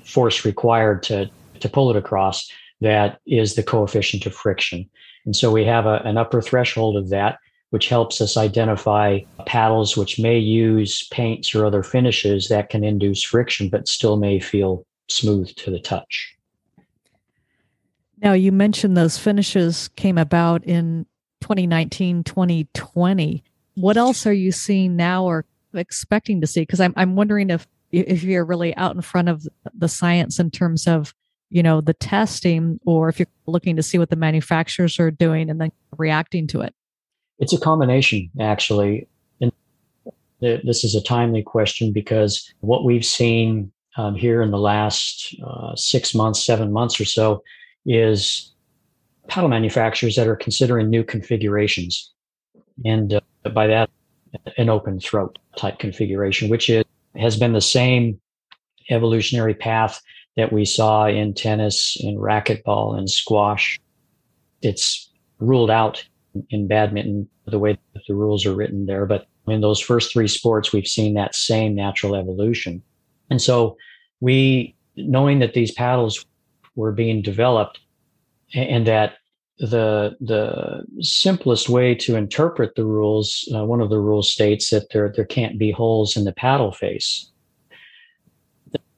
force 0.03 0.45
required 0.45 1.03
to, 1.03 1.29
to 1.59 1.69
pull 1.69 1.89
it 1.89 1.95
across 1.95 2.49
that 2.81 3.19
is 3.25 3.55
the 3.55 3.63
coefficient 3.63 4.25
of 4.25 4.33
friction. 4.33 4.89
And 5.25 5.35
so 5.35 5.51
we 5.51 5.65
have 5.65 5.85
a, 5.85 6.01
an 6.05 6.17
upper 6.17 6.41
threshold 6.41 6.97
of 6.97 7.09
that, 7.09 7.39
which 7.71 7.89
helps 7.89 8.21
us 8.21 8.37
identify 8.37 9.19
paddles 9.45 9.97
which 9.97 10.19
may 10.19 10.37
use 10.37 11.07
paints 11.09 11.53
or 11.53 11.65
other 11.65 11.83
finishes 11.83 12.47
that 12.47 12.69
can 12.69 12.83
induce 12.83 13.23
friction, 13.23 13.69
but 13.69 13.87
still 13.87 14.17
may 14.17 14.39
feel 14.39 14.85
smooth 15.09 15.53
to 15.55 15.71
the 15.71 15.79
touch. 15.79 16.35
Now, 18.21 18.33
you 18.33 18.51
mentioned 18.51 18.97
those 18.97 19.17
finishes 19.17 19.89
came 19.95 20.17
about 20.17 20.63
in 20.65 21.05
2019, 21.41 22.23
2020. 22.23 23.43
What 23.75 23.97
else 23.97 24.27
are 24.27 24.33
you 24.33 24.51
seeing 24.51 24.95
now 24.95 25.23
or 25.23 25.45
expecting 25.73 26.41
to 26.41 26.47
see? 26.47 26.61
Because 26.61 26.81
I'm, 26.81 26.93
I'm 26.97 27.15
wondering 27.15 27.49
if 27.49 27.65
if 27.91 28.23
you're 28.23 28.45
really 28.45 28.75
out 28.75 28.95
in 28.95 29.01
front 29.01 29.29
of 29.29 29.47
the 29.73 29.87
science 29.87 30.39
in 30.39 30.51
terms 30.51 30.87
of 30.87 31.13
you 31.49 31.63
know 31.63 31.81
the 31.81 31.93
testing 31.93 32.79
or 32.85 33.09
if 33.09 33.19
you're 33.19 33.27
looking 33.47 33.75
to 33.75 33.83
see 33.83 33.97
what 33.97 34.09
the 34.09 34.15
manufacturers 34.15 34.99
are 34.99 35.11
doing 35.11 35.49
and 35.49 35.59
then 35.59 35.71
reacting 35.97 36.47
to 36.47 36.61
it? 36.61 36.73
It's 37.39 37.53
a 37.53 37.59
combination 37.59 38.29
actually. 38.39 39.07
And 39.41 39.51
this 40.41 40.83
is 40.83 40.95
a 40.95 41.01
timely 41.01 41.41
question 41.41 41.91
because 41.91 42.53
what 42.61 42.85
we've 42.85 43.05
seen 43.05 43.71
um, 43.97 44.15
here 44.15 44.41
in 44.41 44.51
the 44.51 44.59
last 44.59 45.35
uh, 45.45 45.75
six 45.75 46.13
months 46.13 46.45
seven 46.45 46.71
months 46.71 46.99
or 46.99 47.05
so 47.05 47.43
is 47.85 48.53
paddle 49.27 49.49
manufacturers 49.49 50.15
that 50.15 50.27
are 50.27 50.35
considering 50.35 50.89
new 50.89 51.03
configurations. 51.03 52.11
And 52.85 53.13
uh, 53.13 53.49
by 53.49 53.67
that 53.67 53.89
an 54.57 54.69
open 54.69 54.99
throat 54.99 55.39
type 55.57 55.79
configuration 55.79 56.49
which 56.49 56.69
is, 56.69 56.85
has 57.15 57.37
been 57.37 57.53
the 57.53 57.61
same 57.61 58.19
evolutionary 58.89 59.53
path 59.53 60.01
that 60.35 60.53
we 60.53 60.65
saw 60.65 61.07
in 61.07 61.33
tennis, 61.33 61.97
in 61.99 62.17
racquetball, 62.17 62.97
and 62.97 63.09
squash. 63.09 63.79
It's 64.61 65.11
ruled 65.39 65.71
out 65.71 66.03
in 66.49 66.67
badminton 66.67 67.27
the 67.45 67.59
way 67.59 67.77
that 67.93 68.03
the 68.07 68.15
rules 68.15 68.45
are 68.45 68.53
written 68.53 68.85
there. 68.85 69.05
But 69.05 69.27
in 69.47 69.61
those 69.61 69.79
first 69.79 70.11
three 70.11 70.27
sports, 70.27 70.71
we've 70.71 70.87
seen 70.87 71.15
that 71.15 71.35
same 71.35 71.75
natural 71.75 72.15
evolution. 72.15 72.81
And 73.29 73.41
so 73.41 73.77
we, 74.19 74.75
knowing 74.95 75.39
that 75.39 75.53
these 75.53 75.71
paddles 75.71 76.25
were 76.75 76.91
being 76.91 77.21
developed 77.21 77.79
and 78.53 78.85
that 78.87 79.15
the 79.59 80.15
the 80.21 80.85
simplest 81.01 81.67
way 81.67 81.93
to 81.93 82.15
interpret 82.15 82.75
the 82.75 82.85
rules, 82.85 83.47
uh, 83.53 83.65
one 83.65 83.81
of 83.81 83.89
the 83.89 83.99
rules 83.99 84.31
states 84.31 84.69
that 84.69 84.91
there 84.91 85.11
there 85.13 85.25
can't 85.25 85.59
be 85.59 85.71
holes 85.71 86.15
in 86.15 86.23
the 86.23 86.31
paddle 86.31 86.71
face. 86.71 87.29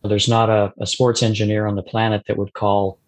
There's 0.03 0.27
not 0.27 0.50
a, 0.50 0.74
a 0.80 0.88
sports 0.88 1.22
engineer 1.24 1.68
on 1.68 1.75
the 1.75 1.84
planet 1.84 2.24
that 2.27 2.38
would 2.38 2.53
call 2.53 3.00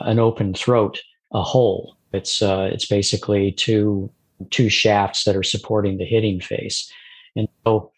an 0.00 0.18
open 0.18 0.54
throat 0.54 1.00
a 1.32 1.42
hole. 1.42 1.96
It's 2.12 2.40
uh, 2.40 2.70
it's 2.72 2.86
basically 2.86 3.52
two 3.52 4.10
two 4.50 4.70
shafts 4.70 5.24
that 5.24 5.36
are 5.36 5.42
supporting 5.42 5.98
the 5.98 6.06
hitting 6.06 6.40
face, 6.40 6.90
and 7.36 7.48
so 7.66 7.92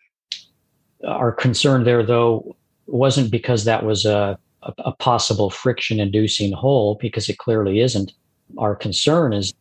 our 1.07 1.31
concern 1.33 1.85
there 1.85 2.05
though 2.05 2.57
wasn't 2.87 3.31
because 3.31 3.65
that 3.65 3.85
was 3.85 4.05
a 4.05 4.37
a, 4.63 4.73
a 4.79 4.93
possible 4.93 5.49
friction 5.49 6.01
inducing 6.01 6.53
hole 6.53 6.99
because 7.01 7.29
it 7.29 7.39
clearly 7.39 7.81
isn't. 7.81 8.13
Our 8.59 8.77
concern 8.77 9.33
is 9.33 9.55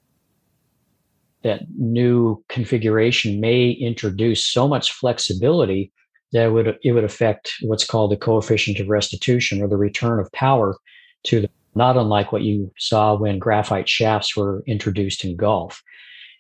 that 1.43 1.61
new 1.77 2.43
configuration 2.49 3.39
may 3.39 3.69
introduce 3.71 4.45
so 4.45 4.67
much 4.67 4.91
flexibility 4.91 5.91
that 6.31 6.51
would 6.51 6.77
it 6.83 6.91
would 6.91 7.03
affect 7.03 7.53
what's 7.61 7.85
called 7.85 8.11
the 8.11 8.17
coefficient 8.17 8.79
of 8.79 8.89
restitution 8.89 9.61
or 9.61 9.67
the 9.67 9.77
return 9.77 10.19
of 10.19 10.31
power 10.31 10.75
to 11.23 11.41
the 11.41 11.49
not 11.75 11.97
unlike 11.97 12.31
what 12.31 12.41
you 12.41 12.71
saw 12.77 13.15
when 13.15 13.39
graphite 13.39 13.87
shafts 13.87 14.35
were 14.35 14.63
introduced 14.67 15.23
in 15.23 15.35
golf. 15.35 15.81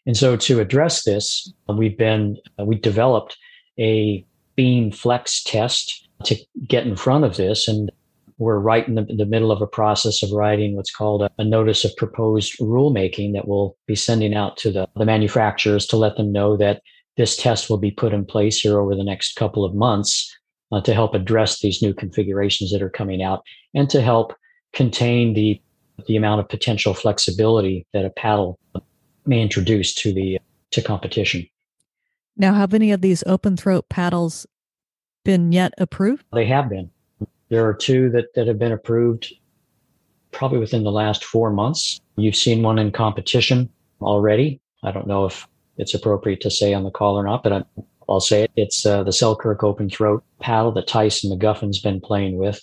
And 0.05 0.17
so 0.17 0.35
to 0.35 0.59
address 0.59 1.03
this, 1.03 1.51
we've 1.67 1.97
been 1.97 2.37
uh, 2.59 2.65
we 2.65 2.75
developed 2.75 3.37
a 3.79 4.25
beam 4.55 4.91
flex 4.91 5.43
test 5.43 6.07
to 6.25 6.35
get 6.67 6.85
in 6.85 6.95
front 6.95 7.23
of 7.23 7.37
this 7.37 7.67
and 7.67 7.91
we're 8.39 8.57
right 8.57 8.87
in 8.87 8.95
the, 8.95 9.03
the 9.03 9.25
middle 9.25 9.51
of 9.51 9.61
a 9.61 9.67
process 9.67 10.23
of 10.23 10.31
writing 10.31 10.75
what's 10.75 10.91
called 10.91 11.21
a, 11.21 11.29
a, 11.37 11.43
notice 11.43 11.85
of 11.85 11.95
proposed 11.97 12.57
rulemaking 12.59 13.33
that 13.33 13.47
we'll 13.47 13.75
be 13.85 13.95
sending 13.95 14.33
out 14.33 14.57
to 14.57 14.71
the, 14.71 14.87
the 14.95 15.05
manufacturers 15.05 15.85
to 15.85 15.97
let 15.97 16.15
them 16.15 16.31
know 16.31 16.57
that 16.57 16.81
this 17.17 17.35
test 17.35 17.69
will 17.69 17.77
be 17.77 17.91
put 17.91 18.13
in 18.13 18.25
place 18.25 18.59
here 18.59 18.79
over 18.79 18.95
the 18.95 19.03
next 19.03 19.35
couple 19.35 19.65
of 19.65 19.75
months 19.75 20.35
uh, 20.71 20.81
to 20.81 20.93
help 20.93 21.13
address 21.13 21.59
these 21.59 21.81
new 21.81 21.93
configurations 21.93 22.71
that 22.71 22.81
are 22.81 22.89
coming 22.89 23.21
out 23.21 23.43
and 23.75 23.89
to 23.89 24.01
help 24.01 24.33
contain 24.73 25.33
the 25.33 25.61
the 26.07 26.15
amount 26.15 26.39
of 26.39 26.47
potential 26.47 26.93
flexibility 26.93 27.85
that 27.91 28.05
a 28.05 28.09
paddle 28.09 28.57
may 29.25 29.41
introduce 29.41 29.93
to 29.93 30.13
the 30.13 30.39
to 30.71 30.81
competition. 30.81 31.45
Now, 32.37 32.53
have 32.53 32.73
any 32.73 32.91
of 32.91 33.01
these 33.01 33.21
open 33.25 33.57
throat 33.57 33.89
paddles 33.89 34.47
been 35.25 35.51
yet 35.51 35.73
approved? 35.77 36.23
They 36.31 36.45
have 36.45 36.69
been. 36.69 36.89
There 37.49 37.67
are 37.67 37.73
two 37.73 38.09
that, 38.11 38.33
that 38.35 38.47
have 38.47 38.59
been 38.59 38.71
approved 38.71 39.33
probably 40.31 40.59
within 40.59 40.83
the 40.83 40.91
last 40.91 41.23
four 41.23 41.51
months. 41.51 41.99
You've 42.15 42.35
seen 42.35 42.61
one 42.61 42.79
in 42.79 42.91
competition 42.91 43.69
already. 44.01 44.61
I 44.83 44.91
don't 44.91 45.07
know 45.07 45.25
if 45.25 45.47
it's 45.77 45.93
appropriate 45.93 46.41
to 46.41 46.51
say 46.51 46.73
on 46.73 46.83
the 46.83 46.91
call 46.91 47.17
or 47.17 47.23
not, 47.23 47.43
but 47.43 47.53
I, 47.53 47.63
will 48.07 48.19
say 48.19 48.43
it. 48.43 48.51
It's 48.55 48.85
uh, 48.85 49.03
the 49.03 49.11
Selkirk 49.11 49.63
Open 49.63 49.89
Throat 49.89 50.23
paddle 50.39 50.71
that 50.73 50.87
Tyson 50.87 51.31
McGuffin's 51.31 51.79
been 51.79 52.01
playing 52.01 52.37
with. 52.37 52.61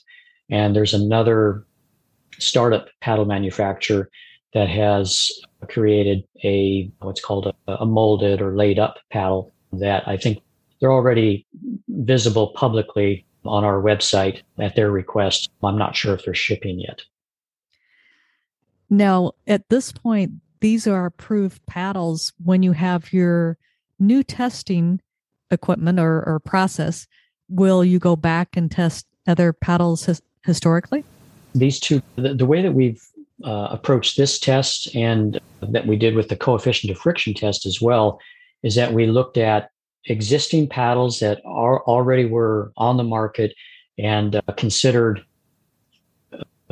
And 0.51 0.75
there's 0.75 0.95
another 0.95 1.65
startup 2.39 2.89
paddle 3.01 3.25
manufacturer 3.25 4.11
that 4.55 4.69
has 4.69 5.31
created 5.69 6.25
a 6.45 6.91
what's 7.01 7.21
called 7.21 7.47
a, 7.47 7.73
a 7.73 7.87
molded 7.87 8.41
or 8.41 8.57
laid 8.57 8.79
up 8.79 8.99
paddle 9.11 9.53
that 9.73 10.07
I 10.07 10.17
think 10.17 10.39
they're 10.81 10.93
already 10.93 11.47
visible 11.89 12.49
publicly 12.49 13.26
on 13.49 13.65
our 13.65 13.81
website 13.81 14.43
at 14.59 14.77
their 14.77 14.91
request. 14.91 15.51
I'm 15.63 15.79
not 15.79 15.97
sure 15.97 16.15
if 16.15 16.25
they're 16.25 16.35
shipping 16.35 16.81
yet. 16.81 17.03
Now, 18.89 19.33
at 19.47 19.69
this 19.69 19.93
point, 19.93 20.33
these 20.61 20.87
are 20.87 21.07
approved 21.07 21.65
paddles 21.67 22.33
when 22.45 22.63
you 22.63 22.73
have 22.73 23.13
your 23.13 23.59
new 23.99 24.23
testing 24.23 25.01
equipment 25.51 25.99
or, 25.99 26.23
or 26.27 26.41
process. 26.41 27.07
Will 27.49 27.85
you 27.85 27.99
go 27.99 28.17
back 28.17 28.57
and 28.57 28.71
test 28.71 29.07
other 29.27 29.53
paddles 29.53 30.05
his, 30.05 30.23
historically? 30.45 31.05
These 31.55 31.81
two, 31.81 32.03
the, 32.17 32.35
the 32.35 32.47
way 32.47 32.63
that 32.63 32.73
we've 32.73 33.03
uh, 33.45 33.69
approached 33.71 34.17
this 34.17 34.39
test 34.39 34.95
and 34.95 35.41
that 35.61 35.87
we 35.87 35.97
did 35.97 36.15
with 36.15 36.29
the 36.29 36.37
coefficient 36.37 36.91
of 36.91 36.99
friction 36.99 37.35
test 37.35 37.67
as 37.67 37.81
well 37.81 38.21
is 38.63 38.75
that 38.75 38.93
we 38.93 39.07
looked 39.07 39.37
at 39.37 39.71
existing 40.07 40.69
paddles 40.69 41.21
that 41.21 41.41
are 41.45 41.83
already 41.85 42.25
were 42.25 42.73
on 42.77 42.97
the 42.97 43.05
market 43.05 43.55
and 43.99 44.37
uh, 44.37 44.43
considered 44.57 45.25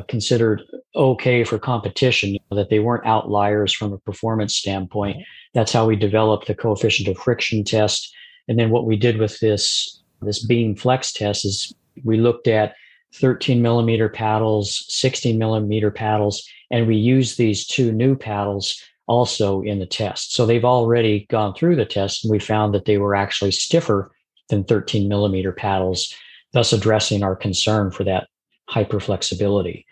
considered 0.09 0.63
okay 0.97 1.45
for 1.45 1.59
competition, 1.59 2.31
you 2.31 2.39
know, 2.51 2.57
that 2.57 2.69
they 2.69 2.79
weren't 2.79 3.07
outliers 3.07 3.73
from 3.73 3.93
a 3.93 3.99
performance 3.99 4.55
standpoint. 4.55 5.17
That's 5.55 5.73
how 5.73 5.87
we 5.87 5.97
developed 5.97 6.47
the 6.47 6.55
coefficient 6.55 7.09
of 7.09 7.17
friction 7.17 7.65
test. 7.65 8.13
And 8.49 8.59
then 8.59 8.71
what 8.71 8.87
we 8.87 8.97
did 8.97 9.19
with 9.19 9.39
this 9.41 10.03
this 10.23 10.45
beam 10.45 10.75
flex 10.75 11.13
test 11.13 11.45
is 11.45 11.75
we 12.03 12.17
looked 12.17 12.49
at 12.49 12.75
13 13.15 13.63
millimeter 13.63 14.09
paddles, 14.09 14.85
16 14.89 15.39
millimeter 15.39 15.91
paddles, 15.91 16.43
and 16.71 16.87
we 16.87 16.97
used 16.97 17.39
these 17.39 17.67
two 17.67 17.93
new 17.93 18.17
paddles 18.17 18.83
also 19.07 19.63
in 19.63 19.79
the 19.79 19.87
test. 19.87 20.35
So 20.35 20.47
they've 20.47 20.65
already 20.65 21.27
gone 21.29 21.55
through 21.55 21.77
the 21.77 21.85
test, 21.85 22.25
and 22.25 22.31
we 22.31 22.39
found 22.39 22.75
that 22.75 22.85
they 22.85 22.99
were 22.99 23.15
actually 23.15 23.53
stiffer 23.53 24.11
than 24.49 24.65
13 24.65 25.09
millimeter 25.09 25.53
paddles, 25.53 26.15
thus 26.53 26.73
addressing 26.73 27.23
our 27.23 27.37
concern 27.37 27.91
for 27.91 28.05
that 28.05 28.29
hyperflexibility. 28.71 29.85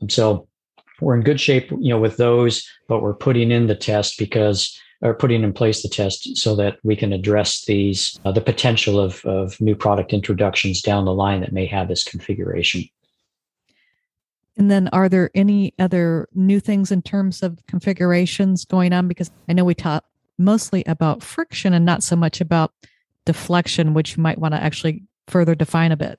And 0.00 0.12
so 0.12 0.48
we're 1.00 1.16
in 1.16 1.22
good 1.22 1.40
shape, 1.40 1.70
you 1.70 1.90
know, 1.90 1.98
with 1.98 2.16
those, 2.16 2.66
but 2.88 3.02
we're 3.02 3.14
putting 3.14 3.50
in 3.50 3.66
the 3.66 3.74
test 3.74 4.18
because 4.18 4.78
or 5.00 5.14
putting 5.14 5.44
in 5.44 5.52
place 5.52 5.82
the 5.82 5.88
test 5.88 6.36
so 6.36 6.56
that 6.56 6.78
we 6.82 6.96
can 6.96 7.12
address 7.12 7.64
these 7.66 8.18
uh, 8.24 8.32
the 8.32 8.40
potential 8.40 8.98
of, 8.98 9.24
of 9.24 9.60
new 9.60 9.76
product 9.76 10.12
introductions 10.12 10.82
down 10.82 11.04
the 11.04 11.14
line 11.14 11.40
that 11.40 11.52
may 11.52 11.66
have 11.66 11.88
this 11.88 12.02
configuration. 12.02 12.84
And 14.58 14.70
then, 14.70 14.88
are 14.88 15.08
there 15.08 15.30
any 15.34 15.72
other 15.78 16.28
new 16.34 16.58
things 16.58 16.90
in 16.90 17.00
terms 17.00 17.42
of 17.44 17.64
configurations 17.68 18.64
going 18.64 18.92
on? 18.92 19.06
Because 19.06 19.30
I 19.48 19.52
know 19.52 19.64
we 19.64 19.74
talked 19.74 20.08
mostly 20.36 20.82
about 20.86 21.22
friction 21.22 21.72
and 21.72 21.86
not 21.86 22.02
so 22.02 22.16
much 22.16 22.40
about 22.40 22.72
deflection, 23.24 23.94
which 23.94 24.16
you 24.16 24.22
might 24.22 24.38
want 24.38 24.54
to 24.54 24.62
actually 24.62 25.04
further 25.28 25.54
define 25.54 25.92
a 25.92 25.96
bit. 25.96 26.18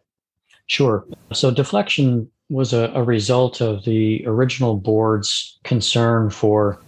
Sure. 0.68 1.06
So 1.34 1.52
deflection 1.52 2.30
was 2.50 2.74
a, 2.74 2.92
a 2.96 3.04
result 3.04 3.62
of 3.62 3.84
the 3.84 4.24
original 4.26 4.76
board's 4.76 5.60
concern 5.64 6.30
for 6.30 6.80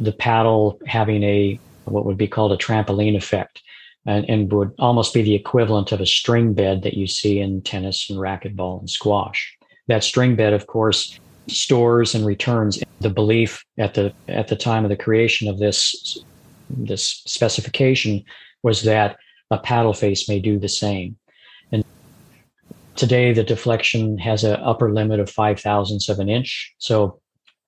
the 0.00 0.12
paddle 0.12 0.78
having 0.86 1.22
a 1.22 1.58
what 1.84 2.04
would 2.04 2.18
be 2.18 2.26
called 2.26 2.52
a 2.52 2.56
trampoline 2.56 3.16
effect 3.16 3.62
and, 4.06 4.28
and 4.28 4.52
would 4.52 4.72
almost 4.78 5.14
be 5.14 5.22
the 5.22 5.34
equivalent 5.34 5.92
of 5.92 6.00
a 6.00 6.06
string 6.06 6.52
bed 6.52 6.82
that 6.82 6.94
you 6.94 7.06
see 7.06 7.38
in 7.38 7.62
tennis 7.62 8.10
and 8.10 8.18
racquetball 8.18 8.80
and 8.80 8.90
squash. 8.90 9.55
That 9.88 10.04
string 10.04 10.36
bed, 10.36 10.52
of 10.52 10.66
course, 10.66 11.18
stores 11.48 12.14
and 12.14 12.26
returns 12.26 12.82
the 13.00 13.10
belief 13.10 13.64
at 13.78 13.94
the 13.94 14.12
at 14.28 14.48
the 14.48 14.56
time 14.56 14.84
of 14.84 14.88
the 14.88 14.96
creation 14.96 15.48
of 15.48 15.58
this 15.58 16.18
this 16.68 17.22
specification 17.26 18.24
was 18.62 18.82
that 18.82 19.16
a 19.50 19.58
paddle 19.58 19.92
face 19.92 20.28
may 20.28 20.40
do 20.40 20.58
the 20.58 20.68
same. 20.68 21.16
And 21.70 21.84
today 22.96 23.32
the 23.32 23.44
deflection 23.44 24.18
has 24.18 24.42
an 24.42 24.60
upper 24.60 24.92
limit 24.92 25.20
of 25.20 25.30
five 25.30 25.60
thousandths 25.60 26.08
of 26.08 26.18
an 26.18 26.28
inch. 26.28 26.74
So 26.78 27.20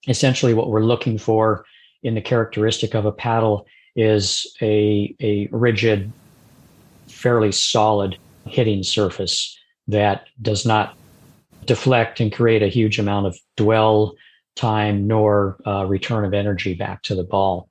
essentially 0.08 0.54
what 0.54 0.70
we're 0.70 0.84
looking 0.84 1.18
for 1.18 1.64
in 2.02 2.14
the 2.14 2.20
characteristic 2.20 2.94
of 2.94 3.06
a 3.06 3.12
paddle 3.12 3.66
is 3.94 4.46
a, 4.62 5.14
a 5.20 5.48
rigid, 5.50 6.12
fairly 7.08 7.52
solid 7.52 8.16
hitting 8.46 8.82
surface 8.82 9.58
that 9.88 10.26
does 10.40 10.64
not 10.64 10.96
deflect 11.68 12.18
and 12.18 12.32
create 12.32 12.62
a 12.62 12.68
huge 12.68 12.98
amount 12.98 13.26
of 13.26 13.38
dwell 13.56 14.14
time 14.56 15.06
nor 15.06 15.58
uh, 15.66 15.84
return 15.86 16.24
of 16.24 16.34
energy 16.34 16.74
back 16.74 17.02
to 17.02 17.14
the 17.14 17.22
ball. 17.22 17.68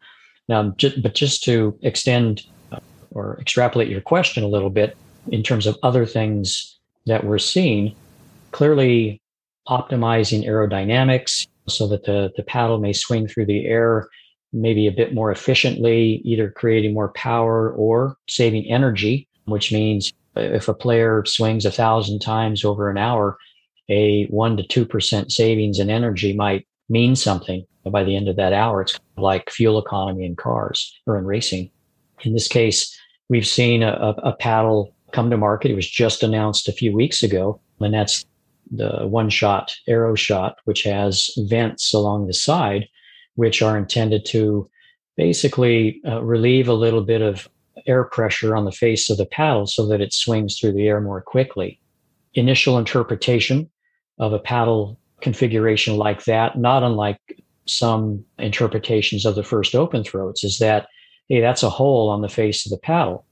Now, 0.47 0.73
just, 0.77 1.01
but 1.01 1.13
just 1.13 1.43
to 1.43 1.77
extend 1.81 2.43
uh, 2.71 2.79
or 3.11 3.37
extrapolate 3.41 3.89
your 3.89 3.99
question 3.99 4.43
a 4.43 4.47
little 4.47 4.69
bit 4.69 4.95
in 5.29 5.43
terms 5.43 5.67
of 5.67 5.77
other 5.83 6.05
things 6.05 6.79
that 7.07 7.25
we're 7.25 7.39
seeing, 7.39 7.93
clearly 8.51 9.21
optimizing 9.67 10.47
aerodynamics 10.47 11.47
so 11.67 11.87
that 11.87 12.05
the, 12.05 12.31
the 12.37 12.43
paddle 12.43 12.77
may 12.77 12.93
swing 12.93 13.27
through 13.27 13.45
the 13.45 13.65
air 13.65 14.07
maybe 14.53 14.87
a 14.87 14.91
bit 14.91 15.13
more 15.13 15.29
efficiently, 15.29 16.21
either 16.23 16.49
creating 16.49 16.93
more 16.93 17.09
power 17.09 17.71
or 17.71 18.15
saving 18.29 18.65
energy, 18.71 19.27
which 19.45 19.73
means 19.73 20.13
if 20.37 20.69
a 20.69 20.73
player 20.73 21.23
swings 21.25 21.65
a 21.65 21.71
thousand 21.71 22.19
times 22.19 22.63
over 22.63 22.89
an 22.89 22.97
hour, 22.97 23.37
a 23.89 24.25
one 24.27 24.57
to 24.57 24.63
two 24.63 24.85
percent 24.85 25.31
savings 25.31 25.79
in 25.79 25.89
energy 25.89 26.33
might 26.33 26.67
mean 26.89 27.15
something 27.15 27.65
by 27.91 28.03
the 28.03 28.15
end 28.15 28.27
of 28.27 28.35
that 28.35 28.53
hour. 28.53 28.81
It's 28.81 28.99
like 29.17 29.49
fuel 29.49 29.79
economy 29.79 30.25
in 30.25 30.35
cars 30.35 30.99
or 31.05 31.17
in 31.17 31.25
racing. 31.25 31.71
In 32.23 32.33
this 32.33 32.47
case, 32.47 32.97
we've 33.29 33.47
seen 33.47 33.83
a, 33.83 34.15
a 34.23 34.33
paddle 34.33 34.93
come 35.11 35.29
to 35.29 35.37
market. 35.37 35.71
It 35.71 35.75
was 35.75 35.89
just 35.89 36.23
announced 36.23 36.67
a 36.67 36.73
few 36.73 36.93
weeks 36.93 37.23
ago, 37.23 37.61
and 37.79 37.93
that's 37.93 38.25
the 38.71 39.07
one 39.07 39.29
shot 39.29 39.73
arrow 39.87 40.15
shot, 40.15 40.57
which 40.65 40.83
has 40.83 41.29
vents 41.37 41.93
along 41.93 42.27
the 42.27 42.33
side, 42.33 42.87
which 43.35 43.61
are 43.61 43.77
intended 43.77 44.25
to 44.25 44.69
basically 45.15 46.01
uh, 46.05 46.21
relieve 46.21 46.67
a 46.67 46.73
little 46.73 47.03
bit 47.03 47.21
of 47.21 47.47
air 47.85 48.03
pressure 48.03 48.55
on 48.55 48.65
the 48.65 48.71
face 48.71 49.09
of 49.09 49.17
the 49.17 49.25
paddle 49.25 49.65
so 49.65 49.85
that 49.87 50.01
it 50.01 50.13
swings 50.13 50.59
through 50.59 50.73
the 50.73 50.87
air 50.87 50.99
more 50.99 51.21
quickly. 51.21 51.79
Initial 52.33 52.77
interpretation 52.77 53.69
of 54.19 54.33
a 54.33 54.39
paddle 54.39 54.97
configuration 55.21 55.97
like 55.97 56.25
that, 56.25 56.57
not 56.57 56.83
unlike 56.83 57.19
some 57.65 58.23
interpretations 58.39 59.25
of 59.25 59.35
the 59.35 59.43
first 59.43 59.75
open 59.75 60.03
throats, 60.03 60.43
is 60.43 60.59
that, 60.59 60.87
hey, 61.27 61.41
that's 61.41 61.63
a 61.63 61.69
hole 61.69 62.09
on 62.09 62.21
the 62.21 62.29
face 62.29 62.65
of 62.65 62.71
the 62.71 62.77
paddle. 62.77 63.25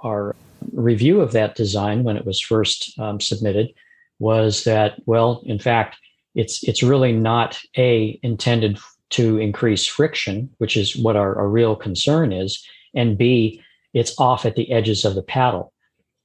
Our 0.00 0.34
review 0.72 1.20
of 1.20 1.32
that 1.32 1.54
design 1.54 2.02
when 2.02 2.16
it 2.16 2.26
was 2.26 2.40
first 2.40 2.98
um, 2.98 3.20
submitted 3.20 3.72
was 4.18 4.64
that, 4.64 5.00
well, 5.06 5.42
in 5.46 5.58
fact, 5.58 5.96
it's 6.34 6.62
it's 6.64 6.82
really 6.82 7.12
not 7.12 7.58
a 7.76 8.18
intended 8.22 8.78
to 9.10 9.38
increase 9.38 9.86
friction, 9.86 10.50
which 10.58 10.76
is 10.76 10.96
what 10.96 11.16
our, 11.16 11.36
our 11.36 11.48
real 11.48 11.74
concern 11.74 12.32
is, 12.32 12.64
and 12.94 13.16
b 13.16 13.62
it's 13.94 14.18
off 14.18 14.44
at 14.44 14.54
the 14.54 14.70
edges 14.70 15.04
of 15.04 15.14
the 15.14 15.22
paddle 15.22 15.72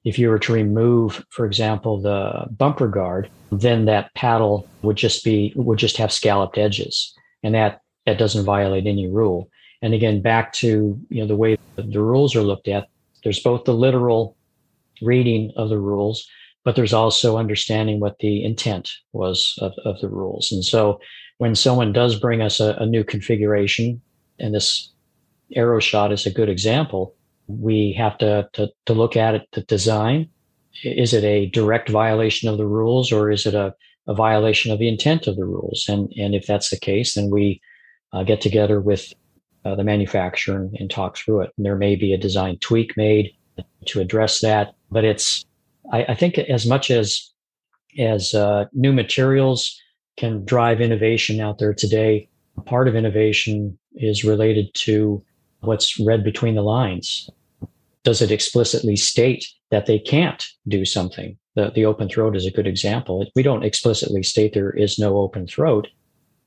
if 0.03 0.19
you 0.19 0.29
were 0.29 0.39
to 0.39 0.53
remove, 0.53 1.25
for 1.29 1.45
example, 1.45 2.01
the 2.01 2.45
bumper 2.51 2.87
guard, 2.87 3.29
then 3.51 3.85
that 3.85 4.13
paddle 4.15 4.67
would 4.81 4.97
just 4.97 5.23
be 5.23 5.53
would 5.55 5.79
just 5.79 5.97
have 5.97 6.11
scalloped 6.11 6.57
edges, 6.57 7.13
and 7.43 7.55
that 7.55 7.81
that 8.05 8.17
doesn't 8.17 8.45
violate 8.45 8.85
any 8.85 9.07
rule. 9.07 9.49
And 9.81 9.93
again, 9.93 10.21
back 10.21 10.53
to 10.53 10.99
you 11.09 11.21
know 11.21 11.27
the 11.27 11.35
way 11.35 11.57
the 11.75 12.01
rules 12.01 12.35
are 12.35 12.41
looked 12.41 12.67
at, 12.67 12.87
there's 13.23 13.39
both 13.39 13.63
the 13.63 13.73
literal 13.73 14.35
reading 15.01 15.51
of 15.55 15.69
the 15.69 15.79
rules, 15.79 16.27
but 16.63 16.75
there's 16.75 16.93
also 16.93 17.37
understanding 17.37 17.99
what 17.99 18.19
the 18.19 18.43
intent 18.43 18.91
was 19.11 19.57
of, 19.59 19.73
of 19.85 19.99
the 20.01 20.09
rules. 20.09 20.51
And 20.51 20.63
so 20.63 20.99
when 21.37 21.55
someone 21.55 21.93
does 21.93 22.19
bring 22.19 22.41
us 22.41 22.59
a, 22.59 22.75
a 22.75 22.85
new 22.85 23.03
configuration, 23.03 24.01
and 24.39 24.53
this 24.53 24.91
arrow 25.55 25.79
shot 25.79 26.11
is 26.11 26.25
a 26.25 26.31
good 26.31 26.49
example, 26.49 27.15
we 27.47 27.93
have 27.97 28.17
to, 28.19 28.49
to, 28.53 28.69
to 28.85 28.93
look 28.93 29.15
at 29.15 29.35
it, 29.35 29.47
the 29.51 29.61
design. 29.61 30.29
Is 30.83 31.13
it 31.13 31.23
a 31.23 31.47
direct 31.47 31.89
violation 31.89 32.49
of 32.49 32.57
the 32.57 32.65
rules 32.65 33.11
or 33.11 33.31
is 33.31 33.45
it 33.45 33.53
a, 33.53 33.75
a 34.07 34.13
violation 34.13 34.71
of 34.71 34.79
the 34.79 34.87
intent 34.87 35.27
of 35.27 35.35
the 35.35 35.45
rules? 35.45 35.85
And, 35.87 36.11
and 36.17 36.33
if 36.33 36.47
that's 36.47 36.69
the 36.69 36.79
case, 36.79 37.15
then 37.15 37.29
we 37.29 37.61
uh, 38.11 38.23
get 38.23 38.41
together 38.41 38.79
with 38.79 39.13
uh, 39.65 39.75
the 39.75 39.83
manufacturer 39.83 40.57
and, 40.57 40.75
and, 40.79 40.89
talk 40.89 41.17
through 41.17 41.41
it. 41.41 41.51
And 41.57 41.65
there 41.65 41.77
may 41.77 41.95
be 41.95 42.13
a 42.13 42.17
design 42.17 42.57
tweak 42.59 42.97
made 42.97 43.33
to 43.85 44.01
address 44.01 44.41
that. 44.41 44.75
But 44.91 45.05
it's, 45.05 45.45
I, 45.91 46.03
I 46.09 46.15
think, 46.15 46.37
as 46.37 46.65
much 46.65 46.91
as 46.91 47.33
as 47.97 48.33
uh, 48.33 48.65
new 48.73 48.91
materials 48.91 49.79
can 50.17 50.43
drive 50.45 50.81
innovation 50.81 51.39
out 51.39 51.59
there 51.59 51.73
today, 51.73 52.27
part 52.65 52.87
of 52.87 52.95
innovation 52.95 53.77
is 53.95 54.23
related 54.23 54.73
to 54.73 55.23
what's 55.65 55.99
read 55.99 56.23
between 56.23 56.55
the 56.55 56.61
lines. 56.61 57.29
Does 58.03 58.21
it 58.21 58.31
explicitly 58.31 58.95
state 58.95 59.45
that 59.71 59.85
they 59.85 59.99
can't 59.99 60.45
do 60.67 60.85
something? 60.85 61.37
The, 61.55 61.71
the 61.73 61.85
open 61.85 62.09
throat 62.09 62.35
is 62.35 62.45
a 62.45 62.51
good 62.51 62.67
example. 62.67 63.25
We 63.35 63.43
don't 63.43 63.63
explicitly 63.63 64.23
state 64.23 64.53
there 64.53 64.71
is 64.71 64.99
no 64.99 65.17
open 65.17 65.47
throat, 65.47 65.87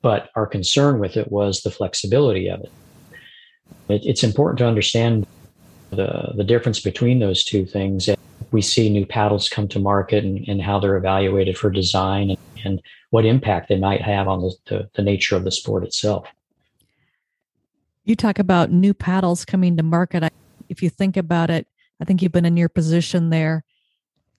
but 0.03 0.31
our 0.35 0.47
concern 0.47 0.99
with 0.99 1.17
it 1.17 1.31
was 1.31 1.63
the 1.63 1.71
flexibility 1.71 2.49
of 2.49 2.61
it. 2.61 2.73
it 3.89 4.03
it's 4.05 4.25
important 4.25 4.59
to 4.59 4.67
understand 4.67 5.27
the, 5.91 6.33
the 6.35 6.45
difference 6.45 6.81
between 6.81 7.21
those 7.21 7.45
two 7.45 7.65
things. 7.65 8.09
We 8.51 8.63
see 8.63 8.89
new 8.89 9.07
paddles 9.07 9.49
come 9.49 9.69
to 9.69 9.79
market 9.79 10.25
and, 10.25 10.47
and 10.49 10.61
how 10.61 10.79
they're 10.79 10.97
evaluated 10.97 11.57
for 11.57 11.71
design 11.71 12.31
and, 12.31 12.39
and 12.65 12.83
what 13.11 13.25
impact 13.25 13.69
they 13.69 13.79
might 13.79 14.03
have 14.03 14.29
on 14.29 14.43
the, 14.43 14.55
the, 14.67 14.91
the 14.95 15.03
nature 15.03 15.37
of 15.37 15.45
the 15.45 15.51
sport 15.51 15.85
itself. 15.85 16.27
You 18.07 18.15
talk 18.15 18.39
about 18.39 18.71
new 18.71 18.95
paddles 18.95 19.45
coming 19.45 19.77
to 19.77 19.83
market. 19.83 20.33
If 20.69 20.81
you 20.81 20.89
think 20.89 21.17
about 21.17 21.51
it, 21.51 21.67
I 22.01 22.05
think 22.05 22.23
you've 22.23 22.33
been 22.33 22.45
in 22.45 22.57
your 22.57 22.69
position 22.69 23.31
there 23.31 23.65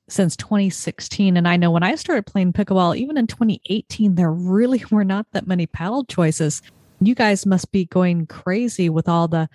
since 0.07 0.37
2016. 0.37 1.35
And 1.35 1.45
I 1.45 1.57
know 1.57 1.69
when 1.69 1.83
I 1.83 1.95
started 1.95 2.25
playing 2.25 2.53
pickleball, 2.53 2.95
even 2.95 3.17
in 3.17 3.27
2018, 3.27 4.15
there 4.15 4.31
really 4.31 4.83
were 4.91 5.03
not 5.03 5.27
that 5.33 5.47
many 5.47 5.67
paddle 5.67 6.05
choices. 6.05 6.61
You 7.01 7.13
guys 7.13 7.45
must 7.45 7.71
be 7.73 7.83
going 7.85 8.25
crazy 8.25 8.89
with 8.89 9.09
all 9.09 9.27
the 9.27 9.49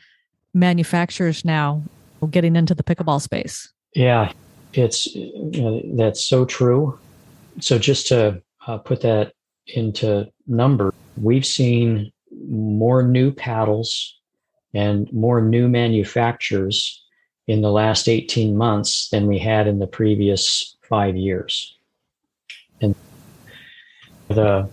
manufacturers 0.52 1.42
now 1.42 1.82
getting 2.30 2.54
into 2.54 2.74
the 2.74 2.82
pickleball 2.82 3.20
space. 3.20 3.72
Yeah, 3.94 4.32
it's 4.74 5.06
you 5.06 5.62
know, 5.62 5.82
that's 5.96 6.24
so 6.24 6.44
true. 6.44 6.98
So 7.60 7.78
just 7.78 8.08
to 8.08 8.42
uh, 8.66 8.78
put 8.78 9.00
that 9.00 9.32
into 9.66 10.30
number, 10.46 10.94
we've 11.16 11.46
seen 11.46 12.12
more 12.48 13.02
new 13.02 13.32
paddles 13.32 14.18
and 14.74 15.12
more 15.12 15.40
new 15.40 15.68
manufacturers 15.68 17.02
in 17.46 17.60
the 17.60 17.70
last 17.70 18.08
18 18.08 18.56
months 18.56 19.08
than 19.10 19.26
we 19.26 19.38
had 19.38 19.66
in 19.66 19.78
the 19.78 19.86
previous 19.86 20.76
five 20.82 21.16
years. 21.16 21.76
And 22.80 22.94
the 24.28 24.42
uh, 24.42 24.66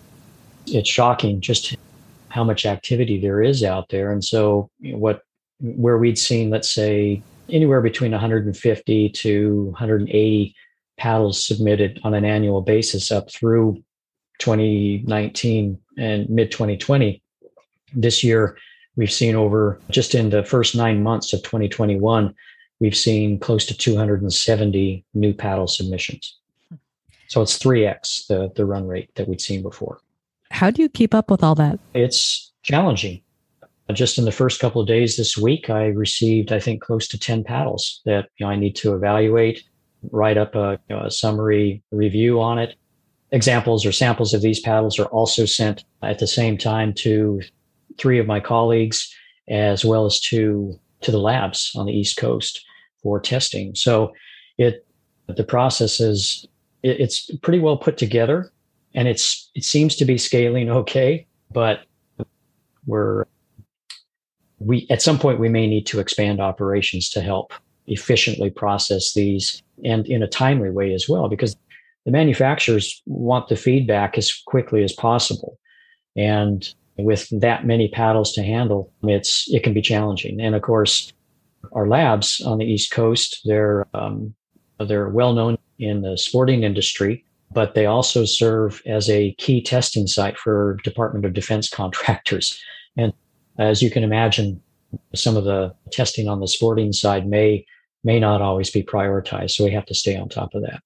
it's 0.68 0.90
shocking 0.90 1.42
just 1.42 1.76
how 2.30 2.44
much 2.44 2.66
activity 2.66 3.20
there 3.20 3.42
is 3.42 3.64
out 3.64 3.90
there. 3.90 4.12
And 4.12 4.24
so 4.24 4.70
what 4.82 5.24
where 5.60 5.98
we'd 5.98 6.18
seen, 6.18 6.50
let's 6.50 6.70
say, 6.70 7.22
anywhere 7.50 7.82
between 7.82 8.12
150 8.12 9.10
to 9.10 9.64
180 9.66 10.56
paddles 10.98 11.46
submitted 11.46 12.00
on 12.04 12.14
an 12.14 12.26
annual 12.26 12.62
basis 12.62 13.12
up 13.12 13.32
through 13.32 13.82
2019 14.40 15.80
and 15.98 16.30
mid 16.30 16.52
2020 16.52 17.22
this 17.94 18.24
year, 18.24 18.58
we've 18.96 19.12
seen 19.12 19.36
over 19.36 19.80
just 19.90 20.16
in 20.16 20.30
the 20.30 20.44
first 20.44 20.76
nine 20.76 21.04
months 21.04 21.34
of 21.34 21.42
2021, 21.44 22.34
we've 22.80 22.98
seen 22.98 23.40
close 23.40 23.66
to 23.68 23.78
270 23.78 25.06
new 25.14 25.34
paddle 25.34 25.68
submissions. 25.68 26.38
So 27.28 27.42
it's 27.42 27.60
3x 27.60 28.28
the, 28.28 28.52
the 28.56 28.66
run 28.66 28.88
rate 28.88 29.14
that 29.16 29.28
we'd 29.28 29.42
seen 29.42 29.62
before. 29.62 30.00
How 30.52 30.72
do 30.72 30.82
you 30.82 30.90
keep 30.90 31.14
up 31.14 31.30
with 31.30 31.44
all 31.44 31.56
that? 31.56 31.80
It's 31.94 32.52
challenging. 32.64 33.22
Just 33.94 34.18
in 34.18 34.26
the 34.26 34.32
first 34.32 34.60
couple 34.60 34.82
of 34.82 34.88
days 34.88 35.18
this 35.18 35.38
week, 35.38 35.70
I 35.70 35.86
received, 35.86 36.52
I 36.52 36.60
think, 36.60 36.82
close 36.82 37.08
to 37.08 37.20
10 37.20 37.44
paddles 37.44 38.02
that 38.06 38.30
you 38.38 38.46
know, 38.46 38.52
I 38.52 38.56
need 38.56 38.76
to 38.78 38.94
evaluate, 38.94 39.64
write 40.12 40.38
up 40.38 40.56
a, 40.56 40.80
you 40.90 40.96
know, 40.96 41.04
a 41.04 41.12
summary 41.12 41.82
review 41.92 42.40
on 42.40 42.60
it, 42.60 42.76
examples 43.32 43.86
or 43.86 43.92
samples 43.92 44.34
of 44.34 44.42
these 44.42 44.60
paddles 44.60 45.00
are 45.00 45.06
also 45.06 45.46
sent 45.46 45.84
at 46.04 46.20
the 46.20 46.28
same 46.28 46.58
time 46.58 46.94
to 46.94 47.42
three 48.00 48.20
of 48.20 48.28
my 48.28 48.40
colleagues 48.40 49.14
as 49.50 49.84
well 49.84 50.06
as 50.06 50.20
to 50.20 50.80
to 51.02 51.12
the 51.12 51.20
labs 51.20 51.72
on 51.76 51.86
the 51.86 51.94
east 51.94 52.18
coast 52.18 52.66
for 53.02 53.20
testing. 53.20 53.76
So 53.76 54.14
it 54.58 54.86
the 55.28 55.44
process 55.44 56.00
is 56.00 56.48
it, 56.84 57.00
it's 57.00 57.30
pretty 57.38 57.60
well 57.60 57.78
put 57.78 57.98
together 57.98 58.52
and 58.96 59.08
it's 59.08 59.50
it 59.56 59.64
seems 59.64 59.96
to 59.98 60.06
be 60.06 60.18
scaling 60.18 60.72
okay 60.72 61.28
but 61.52 61.82
we're 62.88 63.26
we 64.58 64.88
at 64.90 65.02
some 65.02 65.20
point 65.20 65.40
we 65.40 65.50
may 65.50 65.68
need 65.68 65.86
to 65.86 66.00
expand 66.00 66.42
operations 66.42 67.10
to 67.10 67.22
help 67.22 67.54
efficiently 67.86 68.50
process 68.50 69.14
these 69.14 69.62
and 69.84 70.08
in 70.08 70.24
a 70.24 70.28
timely 70.28 70.70
way 70.70 70.94
as 70.94 71.08
well 71.08 71.30
because 71.30 71.56
the 72.06 72.12
manufacturers 72.12 73.02
want 73.06 73.48
the 73.50 73.56
feedback 73.56 74.18
as 74.18 74.34
quickly 74.46 74.84
as 74.84 74.94
possible. 74.94 75.60
And 76.16 76.68
with 77.04 77.28
that 77.32 77.66
many 77.66 77.88
paddles 77.90 78.34
to 78.34 78.44
handle 78.44 78.92
it's 79.04 79.46
it 79.54 79.64
can 79.64 79.74
be 79.74 79.82
challenging 79.82 80.40
and 80.40 80.56
of 80.56 80.62
course 80.62 81.12
our 81.74 81.88
labs 81.88 82.42
on 82.46 82.58
the 82.58 82.66
east 82.66 82.92
coast 82.92 83.42
they're 83.46 83.86
um, 83.94 84.34
they're 84.80 85.10
well 85.10 85.34
known 85.34 85.58
in 85.78 86.02
the 86.02 86.18
sporting 86.18 86.64
industry 86.64 87.24
but 87.52 87.74
they 87.74 87.86
also 87.86 88.26
serve 88.26 88.82
as 88.86 89.10
a 89.10 89.34
key 89.40 89.62
testing 89.62 90.06
site 90.06 90.38
for 90.38 90.78
department 90.84 91.26
of 91.26 91.34
defense 91.34 91.70
contractors 91.82 92.60
and 92.98 93.14
as 93.58 93.82
you 93.82 93.92
can 93.92 94.04
imagine 94.04 94.62
some 95.16 95.38
of 95.38 95.44
the 95.44 95.74
testing 95.92 96.28
on 96.28 96.40
the 96.40 96.48
sporting 96.48 96.94
side 96.94 97.28
may 97.28 97.66
may 98.04 98.20
not 98.20 98.42
always 98.42 98.70
be 98.70 98.84
prioritized. 98.84 99.52
So 99.52 99.64
we 99.64 99.72
have 99.72 99.86
to 99.88 99.94
stay 99.94 100.16
on 100.16 100.30
top 100.30 100.54
of 100.54 100.62
that. 100.62 100.82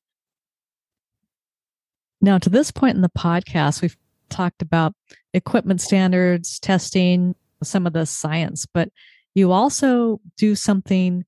Now, 2.21 2.37
to 2.37 2.49
this 2.49 2.71
point 2.71 2.95
in 2.95 3.01
the 3.01 3.09
podcast, 3.09 3.81
we've 3.81 3.97
talked 4.33 4.61
about 4.61 4.93
equipment 5.33 5.81
standards, 5.81 6.59
testing, 6.59 7.35
some 7.63 7.87
of 7.87 7.93
the 7.93 8.05
science, 8.05 8.65
but 8.65 8.89
you 9.35 9.51
also 9.51 10.19
do 10.37 10.55
something 10.55 11.23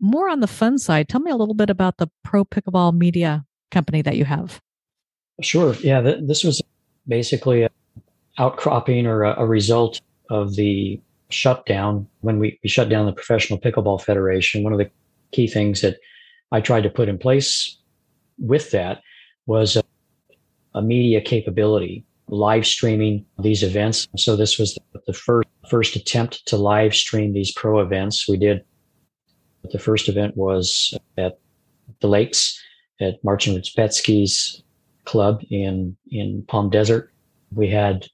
more 0.00 0.28
on 0.28 0.40
the 0.40 0.46
fun 0.46 0.78
side. 0.78 1.08
Tell 1.08 1.20
me 1.20 1.30
a 1.30 1.36
little 1.36 1.54
bit 1.54 1.70
about 1.70 1.98
the 1.98 2.08
Pro 2.22 2.44
Pickleball 2.44 2.96
Media 2.96 3.44
company 3.70 4.02
that 4.02 4.16
you 4.16 4.24
have. 4.24 4.60
Sure. 5.42 5.74
Yeah, 5.74 6.00
th- 6.00 6.20
this 6.22 6.44
was 6.44 6.62
basically 7.06 7.62
a 7.62 7.70
outcropping 8.38 9.06
or 9.06 9.24
a, 9.24 9.40
a 9.40 9.46
result 9.46 10.00
of 10.30 10.56
the 10.56 11.00
shutdown 11.28 12.06
when 12.20 12.38
we, 12.38 12.58
we 12.62 12.68
shut 12.68 12.88
down 12.88 13.06
the 13.06 13.12
Professional 13.12 13.58
Pickleball 13.58 14.02
Federation. 14.02 14.62
One 14.62 14.72
of 14.72 14.78
the 14.78 14.90
key 15.32 15.46
things 15.46 15.82
that 15.82 15.96
I 16.52 16.60
tried 16.60 16.82
to 16.82 16.90
put 16.90 17.08
in 17.08 17.18
place 17.18 17.76
with 18.38 18.70
that 18.70 19.02
was 19.46 19.76
a, 19.76 19.82
a 20.74 20.82
media 20.82 21.20
capability, 21.20 22.04
live 22.30 22.66
streaming 22.66 23.26
these 23.38 23.62
events. 23.62 24.08
So 24.16 24.36
this 24.36 24.58
was 24.58 24.78
the 25.06 25.12
first 25.12 25.48
first 25.68 25.94
attempt 25.94 26.44
to 26.46 26.56
live 26.56 26.94
stream 26.94 27.32
these 27.32 27.52
pro 27.52 27.80
events. 27.80 28.28
We 28.28 28.36
did 28.36 28.64
the 29.70 29.78
first 29.78 30.08
event 30.08 30.36
was 30.36 30.94
at 31.16 31.38
the 32.00 32.08
lakes 32.08 32.60
at 33.00 33.22
Marcin 33.22 33.54
Rozpedski's 33.54 34.62
club 35.04 35.42
in 35.50 35.96
in 36.10 36.44
Palm 36.48 36.70
Desert. 36.70 37.12
We 37.52 37.68
had 37.68 38.06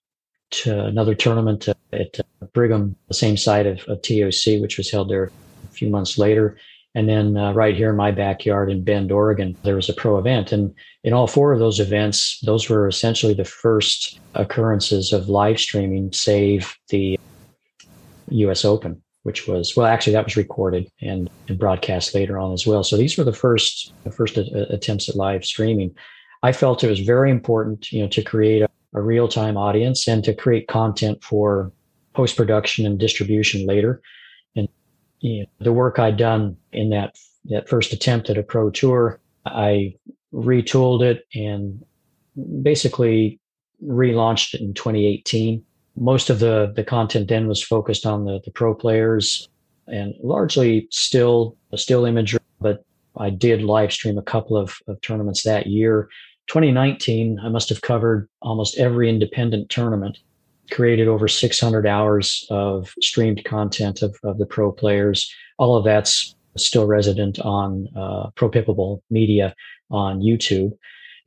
another 0.64 1.14
tournament 1.14 1.68
at 1.92 2.20
Brigham, 2.52 2.96
the 3.08 3.14
same 3.14 3.36
site 3.36 3.66
of, 3.66 3.80
of 3.88 4.00
TOC, 4.02 4.60
which 4.60 4.78
was 4.78 4.90
held 4.90 5.10
there 5.10 5.30
a 5.64 5.72
few 5.72 5.88
months 5.90 6.18
later. 6.18 6.56
And 6.96 7.10
then 7.10 7.36
uh, 7.36 7.52
right 7.52 7.76
here 7.76 7.90
in 7.90 7.96
my 7.96 8.10
backyard 8.10 8.70
in 8.70 8.82
Bend, 8.82 9.12
Oregon, 9.12 9.54
there 9.64 9.76
was 9.76 9.90
a 9.90 9.92
pro 9.92 10.16
event. 10.16 10.50
And 10.50 10.74
in 11.04 11.12
all 11.12 11.26
four 11.26 11.52
of 11.52 11.58
those 11.58 11.78
events, 11.78 12.40
those 12.40 12.70
were 12.70 12.88
essentially 12.88 13.34
the 13.34 13.44
first 13.44 14.18
occurrences 14.34 15.12
of 15.12 15.28
live 15.28 15.60
streaming, 15.60 16.10
save 16.14 16.74
the 16.88 17.18
US 18.28 18.64
Open, 18.64 19.02
which 19.24 19.46
was, 19.46 19.76
well, 19.76 19.86
actually, 19.86 20.14
that 20.14 20.24
was 20.24 20.38
recorded 20.38 20.88
and, 21.02 21.28
and 21.48 21.58
broadcast 21.58 22.14
later 22.14 22.38
on 22.38 22.54
as 22.54 22.66
well. 22.66 22.82
So 22.82 22.96
these 22.96 23.18
were 23.18 23.24
the 23.24 23.32
first, 23.34 23.92
the 24.04 24.10
first 24.10 24.38
attempts 24.38 25.06
at 25.10 25.16
live 25.16 25.44
streaming. 25.44 25.94
I 26.42 26.52
felt 26.52 26.82
it 26.82 26.88
was 26.88 27.00
very 27.00 27.30
important, 27.30 27.92
you 27.92 28.00
know, 28.00 28.08
to 28.08 28.22
create 28.22 28.62
a, 28.62 28.70
a 28.94 29.02
real 29.02 29.28
time 29.28 29.58
audience 29.58 30.08
and 30.08 30.24
to 30.24 30.32
create 30.32 30.66
content 30.66 31.22
for 31.22 31.70
post 32.14 32.38
production 32.38 32.86
and 32.86 32.98
distribution 32.98 33.66
later 33.66 34.00
you 35.26 35.40
know, 35.40 35.46
the 35.58 35.72
work 35.72 35.98
I'd 35.98 36.16
done 36.16 36.56
in 36.72 36.90
that 36.90 37.18
that 37.46 37.68
first 37.68 37.92
attempt 37.92 38.30
at 38.30 38.38
a 38.38 38.42
pro 38.42 38.70
tour, 38.70 39.20
I 39.44 39.94
retooled 40.32 41.02
it 41.02 41.26
and 41.34 41.84
basically 42.62 43.40
relaunched 43.84 44.54
it 44.54 44.60
in 44.60 44.74
2018. 44.74 45.64
Most 45.96 46.30
of 46.30 46.38
the 46.38 46.72
the 46.74 46.84
content 46.84 47.28
then 47.28 47.48
was 47.48 47.62
focused 47.62 48.06
on 48.06 48.24
the 48.24 48.40
the 48.44 48.52
pro 48.52 48.74
players 48.74 49.48
and 49.88 50.14
largely 50.22 50.86
still 50.90 51.56
still 51.74 52.04
imagery, 52.04 52.40
but 52.60 52.84
I 53.16 53.30
did 53.30 53.62
live 53.62 53.92
stream 53.92 54.18
a 54.18 54.22
couple 54.22 54.56
of, 54.56 54.78
of 54.86 55.00
tournaments 55.00 55.42
that 55.42 55.66
year. 55.66 56.08
2019, 56.48 57.40
I 57.42 57.48
must 57.48 57.68
have 57.70 57.80
covered 57.80 58.28
almost 58.42 58.78
every 58.78 59.08
independent 59.08 59.70
tournament 59.70 60.18
created 60.70 61.08
over 61.08 61.28
600 61.28 61.86
hours 61.86 62.46
of 62.50 62.92
streamed 63.00 63.44
content 63.44 64.02
of, 64.02 64.16
of 64.24 64.38
the 64.38 64.46
pro 64.46 64.72
players. 64.72 65.32
All 65.58 65.76
of 65.76 65.84
that's 65.84 66.34
still 66.56 66.86
resident 66.86 67.38
on 67.40 67.88
uh, 67.96 68.30
Pro 68.34 68.50
Pickleball 68.50 69.00
Media 69.10 69.54
on 69.90 70.20
YouTube. 70.20 70.72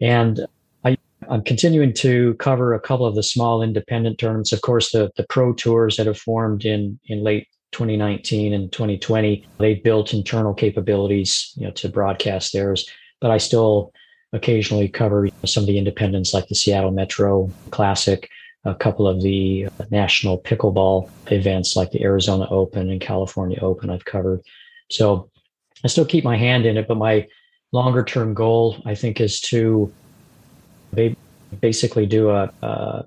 And 0.02 0.46
I, 0.84 0.98
am 1.30 1.44
continuing 1.44 1.94
to 1.96 2.34
cover 2.36 2.74
a 2.74 2.80
couple 2.80 3.06
of 3.06 3.16
the 3.16 3.24
small 3.24 3.62
independent 3.62 4.18
tournaments. 4.18 4.52
Of 4.52 4.62
course, 4.62 4.92
the, 4.92 5.12
the 5.18 5.26
pro 5.30 5.54
tours 5.54 5.98
that 5.98 6.08
have 6.08 6.18
formed 6.18 6.66
in, 6.66 7.00
in 7.06 7.24
late 7.24 7.48
2019 7.72 8.54
and 8.54 8.72
2020, 8.72 9.46
they 9.60 9.76
built 9.76 10.14
internal 10.14 10.54
capabilities 10.54 11.54
you 11.56 11.66
know, 11.66 11.72
to 11.72 11.90
broadcast 11.90 12.54
theirs. 12.54 12.90
But 13.22 13.32
I 13.32 13.38
still 13.38 13.94
occasionally 14.34 14.88
cover 14.88 15.28
some 15.46 15.64
of 15.64 15.68
the 15.68 15.78
independents 15.78 16.34
like 16.34 16.48
the 16.48 16.56
Seattle 16.56 16.92
Metro 16.92 17.52
Classic 17.72 18.30
a 18.66 18.76
couple 18.76 19.08
of 19.08 19.22
the 19.22 19.68
national 19.90 20.42
pickleball 20.42 21.10
events 21.32 21.76
like 21.76 21.92
the 21.92 22.04
Arizona 22.04 22.48
Open 22.50 22.90
and 22.90 23.00
California 23.00 23.58
Open 23.62 23.90
I've 23.90 24.06
covered. 24.06 24.42
So 24.90 25.30
I 25.84 25.88
still 25.88 26.06
keep 26.06 26.24
my 26.24 26.36
hand 26.36 26.66
in 26.66 26.78
it, 26.78 26.88
but 26.88 26.98
my 26.98 27.28
longer 27.72 28.04
term 28.04 28.34
goal, 28.34 28.82
I 28.86 28.96
think, 28.96 29.22
is 29.22 29.40
to 29.42 29.92
basically 31.62 32.06
do 32.06 32.30
a, 32.32 32.52
a, 32.62 33.06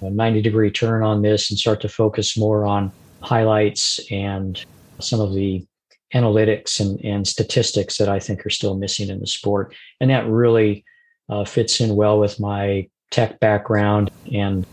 90 0.00 0.42
degree 0.42 0.70
turn 0.70 1.04
on 1.04 1.22
this 1.22 1.48
and 1.50 1.58
start 1.58 1.80
to 1.80 1.88
focus 1.88 2.36
more 2.36 2.66
on 2.66 2.90
highlights 3.20 4.00
and 4.10 4.64
some 4.98 5.20
of 5.20 5.32
the 5.32 5.64
analytics 6.12 6.80
and, 6.80 7.00
and 7.04 7.26
statistics 7.26 7.98
that 7.98 8.08
I 8.08 8.18
think 8.18 8.44
are 8.44 8.50
still 8.50 8.76
missing 8.76 9.10
in 9.10 9.20
the 9.20 9.28
sport. 9.28 9.74
And 10.00 10.10
that 10.10 10.26
really 10.26 10.84
uh, 11.28 11.44
fits 11.44 11.80
in 11.80 11.94
well 11.94 12.18
with 12.18 12.40
my 12.40 12.88
tech 13.12 13.38
background 13.38 14.10
and 14.32 14.66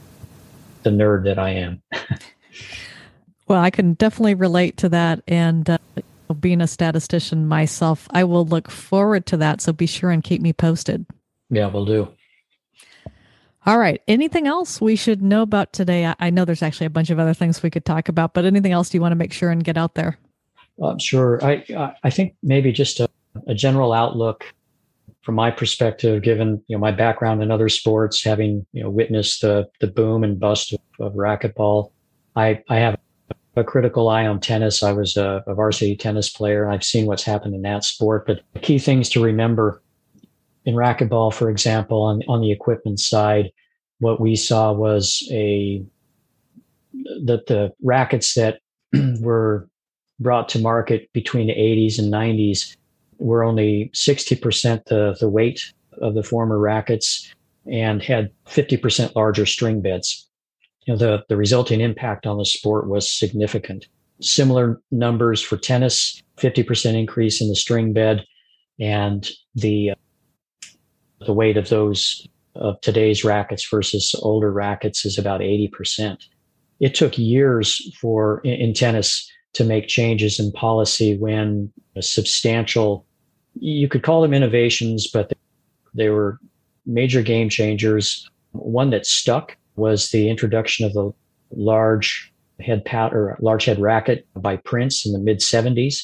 the 0.84 0.89
nerd 0.89 1.25
that 1.25 1.38
I 1.38 1.52
am. 1.52 1.82
well, 3.47 3.62
I 3.62 3.69
can 3.69 3.93
definitely 3.93 4.34
relate 4.34 4.78
to 4.78 4.89
that. 4.89 5.21
And 5.28 5.69
uh, 5.69 5.78
being 6.39 6.62
a 6.62 6.67
statistician 6.67 7.47
myself, 7.47 8.08
I 8.12 8.23
will 8.23 8.45
look 8.45 8.71
forward 8.71 9.25
to 9.28 9.38
that. 9.38 9.62
So 9.62 9.73
be 9.73 9.86
sure 9.86 10.10
and 10.10 10.23
keep 10.23 10.41
me 10.41 10.54
posted. 10.54 11.06
Yeah, 11.49 11.67
we'll 11.67 11.86
do. 11.86 12.08
All 13.65 13.78
right. 13.78 14.02
Anything 14.08 14.47
else 14.47 14.80
we 14.80 14.95
should 14.95 15.21
know 15.21 15.41
about 15.41 15.73
today? 15.73 16.12
I 16.19 16.30
know 16.30 16.45
there's 16.45 16.63
actually 16.63 16.88
a 16.88 16.91
bunch 16.91 17.10
of 17.10 17.19
other 17.19 17.34
things 17.34 17.62
we 17.62 17.69
could 17.69 17.86
talk 17.86 18.08
about, 18.10 18.34
but 18.34 18.45
anything 18.45 18.71
else 18.71 18.89
do 18.89 18.97
you 18.97 19.02
want 19.02 19.12
to 19.12 19.17
make 19.17 19.34
sure 19.34 19.52
and 19.52 19.63
get 19.63 19.78
out 19.78 19.95
there? 19.95 20.17
Uh, 20.82 20.97
sure. 20.97 21.43
I 21.43 21.93
I 22.04 22.10
think 22.10 22.36
maybe 22.41 22.71
just 22.71 23.02
a, 23.02 23.10
a 23.47 23.54
general 23.54 23.91
outlook 23.91 24.45
from 25.21 25.36
my 25.36 25.51
perspective, 25.51 26.23
given 26.23 26.63
you 26.67 26.75
know 26.75 26.79
my 26.79 26.91
background 26.91 27.43
in 27.43 27.51
other 27.51 27.69
sports, 27.69 28.23
having 28.23 28.65
you 28.73 28.84
know 28.84 28.89
witnessed 28.89 29.41
the 29.41 29.67
the 29.82 29.88
boom 29.88 30.23
and 30.23 30.39
bust 30.39 30.73
of, 30.73 30.79
of 30.99 31.13
racquetball, 31.13 31.91
I 32.36 32.62
I 32.69 32.77
have 32.77 32.97
a 33.55 33.63
critical 33.63 34.10
eye 34.10 34.25
on 34.25 34.39
tennis. 34.39 34.84
I 34.84 34.91
was 34.91 35.17
a, 35.17 35.43
a 35.47 35.53
varsity 35.53 35.95
tennis 35.95 36.29
player. 36.29 36.63
and 36.63 36.73
I've 36.73 36.84
seen 36.84 37.05
what's 37.05 37.23
happened 37.23 37.55
in 37.55 37.62
that 37.63 37.84
sport. 37.84 38.25
But 38.25 38.41
key 38.62 38.79
things 38.79 39.10
to 39.10 39.23
remember 39.23 39.82
in 40.65 40.75
racquetball, 40.75 41.34
for 41.34 41.49
example, 41.49 42.01
on 42.01 42.21
on 42.27 42.41
the 42.41 42.51
equipment 42.51 42.99
side, 42.99 43.51
what 43.99 44.21
we 44.21 44.36
saw 44.36 44.71
was 44.71 45.27
a 45.32 45.84
that 47.25 47.47
the 47.47 47.71
rackets 47.84 48.34
that 48.36 48.60
were 49.19 49.67
brought 50.19 50.49
to 50.49 50.60
market 50.60 51.10
between 51.13 51.47
the 51.47 51.53
80s 51.53 51.97
and 51.97 52.12
90s 52.12 52.75
were 53.19 53.43
only 53.43 53.91
60% 53.93 54.86
the, 54.86 55.15
the 55.19 55.29
weight 55.29 55.62
of 56.01 56.15
the 56.15 56.23
former 56.23 56.58
rackets 56.58 57.34
and 57.69 58.01
had 58.01 58.32
50% 58.47 59.15
larger 59.15 59.45
string 59.45 59.82
beds. 59.82 60.27
You 60.86 60.93
know, 60.93 60.97
the, 60.97 61.25
the 61.29 61.38
resulting 61.38 61.82
impact 61.82 62.25
on 62.25 62.38
the 62.38 62.45
sport 62.45 62.88
was 62.88 63.12
significant. 63.12 63.86
Similar 64.21 64.82
numbers 64.91 65.41
for 65.41 65.58
tennis, 65.58 66.21
50% 66.38 66.95
increase 66.95 67.41
in 67.41 67.49
the 67.49 67.55
string 67.55 67.93
bed 67.93 68.25
and 68.79 69.29
the, 69.55 69.91
uh, 69.91 69.95
the 71.25 71.34
weight 71.34 71.58
of 71.58 71.69
those 71.69 72.25
of 72.55 72.79
today's 72.82 73.23
rackets 73.23 73.67
versus 73.69 74.15
older 74.21 74.51
rackets 74.51 75.05
is 75.05 75.17
about 75.17 75.41
80%. 75.41 76.17
It 76.79 76.95
took 76.95 77.17
years 77.17 77.93
for 77.99 78.39
in 78.43 78.73
tennis 78.73 79.29
to 79.53 79.63
make 79.63 79.88
changes 79.88 80.39
in 80.39 80.51
policy 80.51 81.17
when 81.17 81.71
a 81.95 82.01
substantial 82.01 83.05
you 83.55 83.88
could 83.88 84.03
call 84.03 84.21
them 84.21 84.33
innovations, 84.33 85.07
but 85.07 85.31
they 85.93 86.09
were 86.09 86.39
major 86.85 87.21
game 87.21 87.49
changers. 87.49 88.29
One 88.51 88.89
that 88.91 89.05
stuck 89.05 89.57
was 89.75 90.09
the 90.09 90.29
introduction 90.29 90.85
of 90.85 90.93
the 90.93 91.12
large 91.51 92.31
head 92.59 92.83
pad 92.83 93.13
or 93.13 93.38
large 93.39 93.65
head 93.65 93.79
racket 93.79 94.27
by 94.35 94.57
Prince 94.57 95.05
in 95.05 95.13
the 95.13 95.19
mid 95.19 95.39
70s. 95.39 96.03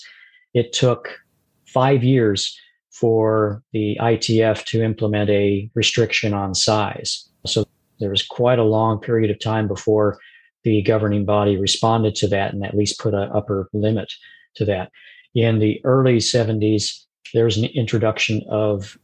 It 0.53 0.73
took 0.73 1.19
five 1.65 2.03
years 2.03 2.58
for 2.91 3.62
the 3.73 3.97
ITF 3.99 4.63
to 4.65 4.81
implement 4.81 5.29
a 5.29 5.69
restriction 5.73 6.34
on 6.34 6.55
size. 6.55 7.27
So 7.45 7.65
there 7.99 8.10
was 8.10 8.25
quite 8.25 8.60
a 8.60 8.63
long 8.63 8.99
period 8.99 9.29
of 9.31 9.39
time 9.39 9.67
before 9.67 10.17
the 10.63 10.81
governing 10.81 11.25
body 11.25 11.58
responded 11.58 12.15
to 12.15 12.27
that 12.29 12.53
and 12.53 12.65
at 12.65 12.75
least 12.75 12.99
put 12.99 13.13
an 13.13 13.29
upper 13.34 13.69
limit 13.73 14.12
to 14.55 14.65
that. 14.65 14.91
In 15.34 15.60
the 15.60 15.81
early 15.84 16.17
70s, 16.17 17.04
there 17.33 17.45
was 17.45 17.57
an 17.57 17.65
introduction 17.65 18.41
of 18.49 18.97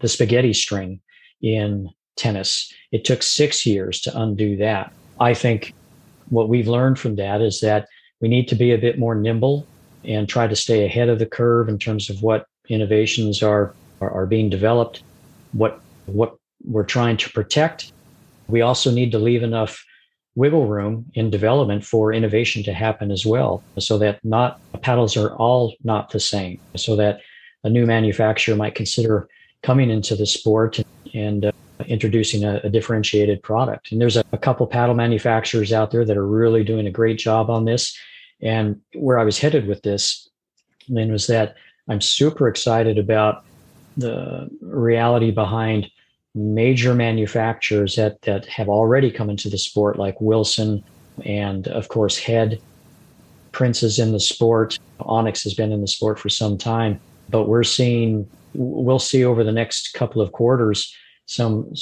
the 0.00 0.08
spaghetti 0.08 0.52
string 0.52 1.00
in 1.42 1.88
tennis. 2.16 2.72
It 2.92 3.04
took 3.04 3.22
six 3.22 3.66
years 3.66 4.00
to 4.02 4.20
undo 4.20 4.56
that. 4.56 4.92
I 5.20 5.34
think 5.34 5.74
what 6.28 6.48
we've 6.48 6.68
learned 6.68 6.98
from 6.98 7.16
that 7.16 7.40
is 7.40 7.60
that 7.60 7.88
we 8.20 8.28
need 8.28 8.48
to 8.48 8.54
be 8.54 8.72
a 8.72 8.78
bit 8.78 8.98
more 8.98 9.14
nimble 9.14 9.66
and 10.04 10.28
try 10.28 10.46
to 10.46 10.56
stay 10.56 10.84
ahead 10.84 11.08
of 11.08 11.18
the 11.18 11.26
curve 11.26 11.68
in 11.68 11.78
terms 11.78 12.10
of 12.10 12.22
what 12.22 12.46
innovations 12.68 13.42
are, 13.42 13.74
are, 14.00 14.10
are 14.10 14.26
being 14.26 14.48
developed, 14.48 15.02
what 15.52 15.80
what 16.06 16.36
we're 16.64 16.84
trying 16.84 17.16
to 17.16 17.30
protect. 17.30 17.92
We 18.48 18.60
also 18.60 18.90
need 18.90 19.12
to 19.12 19.18
leave 19.18 19.42
enough 19.42 19.84
wiggle 20.34 20.66
room 20.66 21.06
in 21.14 21.30
development 21.30 21.84
for 21.84 22.12
innovation 22.12 22.62
to 22.64 22.72
happen 22.72 23.10
as 23.10 23.26
well, 23.26 23.62
so 23.78 23.98
that 23.98 24.24
not 24.24 24.60
paddles 24.82 25.16
are 25.16 25.34
all 25.36 25.74
not 25.84 26.10
the 26.10 26.20
same, 26.20 26.58
so 26.76 26.96
that 26.96 27.20
a 27.64 27.70
new 27.70 27.86
manufacturer 27.86 28.56
might 28.56 28.74
consider 28.74 29.28
coming 29.62 29.90
into 29.90 30.16
the 30.16 30.26
sport 30.26 30.80
and 31.14 31.44
uh, 31.44 31.52
introducing 31.86 32.44
a, 32.44 32.60
a, 32.64 32.68
differentiated 32.68 33.42
product. 33.42 33.92
And 33.92 34.00
there's 34.00 34.16
a, 34.16 34.24
a 34.32 34.38
couple 34.38 34.66
paddle 34.66 34.94
manufacturers 34.94 35.72
out 35.72 35.90
there 35.90 36.04
that 36.04 36.16
are 36.16 36.26
really 36.26 36.64
doing 36.64 36.86
a 36.86 36.90
great 36.90 37.18
job 37.18 37.50
on 37.50 37.64
this. 37.64 37.96
And 38.40 38.80
where 38.94 39.18
I 39.18 39.24
was 39.24 39.38
headed 39.38 39.66
with 39.66 39.82
this, 39.82 40.28
Lynn, 40.88 41.12
was 41.12 41.26
that 41.28 41.54
I'm 41.88 42.00
super 42.00 42.48
excited 42.48 42.98
about 42.98 43.44
the 43.96 44.48
reality 44.60 45.30
behind 45.30 45.90
major 46.34 46.94
manufacturers 46.94 47.96
that 47.96 48.22
that 48.22 48.46
have 48.46 48.68
already 48.68 49.10
come 49.10 49.28
into 49.28 49.50
the 49.50 49.58
sport, 49.58 49.98
like 49.98 50.20
Wilson 50.20 50.82
and 51.24 51.68
of 51.68 51.88
course 51.88 52.18
Head. 52.18 52.60
Prince 53.52 53.82
is 53.82 53.98
in 53.98 54.12
the 54.12 54.20
sport. 54.20 54.78
Onix 55.00 55.44
has 55.44 55.52
been 55.52 55.72
in 55.72 55.82
the 55.82 55.88
sport 55.88 56.18
for 56.18 56.30
some 56.30 56.56
time, 56.56 56.98
but 57.32 57.48
we're 57.48 57.64
seeing 57.64 58.28
we'll 58.54 58.98
see 58.98 59.24
over 59.24 59.42
the 59.42 59.50
next 59.50 59.94
couple 59.94 60.22
of 60.22 60.30
quarters 60.30 60.94
some 61.26 61.72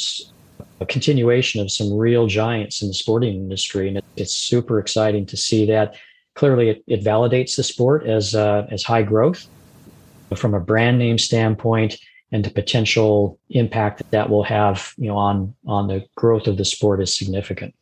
a 0.80 0.86
continuation 0.86 1.60
of 1.60 1.70
some 1.70 1.92
real 1.92 2.26
giants 2.26 2.80
in 2.80 2.88
the 2.88 2.94
sporting 2.94 3.34
industry, 3.34 3.88
and 3.88 3.98
it, 3.98 4.04
it's 4.16 4.34
super 4.34 4.78
exciting 4.78 5.26
to 5.26 5.36
see 5.36 5.66
that. 5.66 5.96
Clearly, 6.34 6.70
it, 6.70 6.84
it 6.86 7.04
validates 7.04 7.56
the 7.56 7.62
sport 7.62 8.06
as 8.06 8.34
uh, 8.34 8.66
as 8.70 8.82
high 8.82 9.02
growth, 9.02 9.46
from 10.36 10.54
a 10.54 10.60
brand 10.60 10.98
name 10.98 11.18
standpoint 11.18 11.98
and 12.32 12.44
the 12.44 12.50
potential 12.50 13.38
impact 13.50 13.98
that 13.98 14.10
that 14.12 14.30
will 14.30 14.44
have 14.44 14.92
you 14.96 15.08
know 15.08 15.16
on 15.16 15.54
on 15.66 15.88
the 15.88 16.06
growth 16.14 16.46
of 16.46 16.56
the 16.56 16.64
sport 16.64 17.02
is 17.02 17.14
significant. 17.14 17.74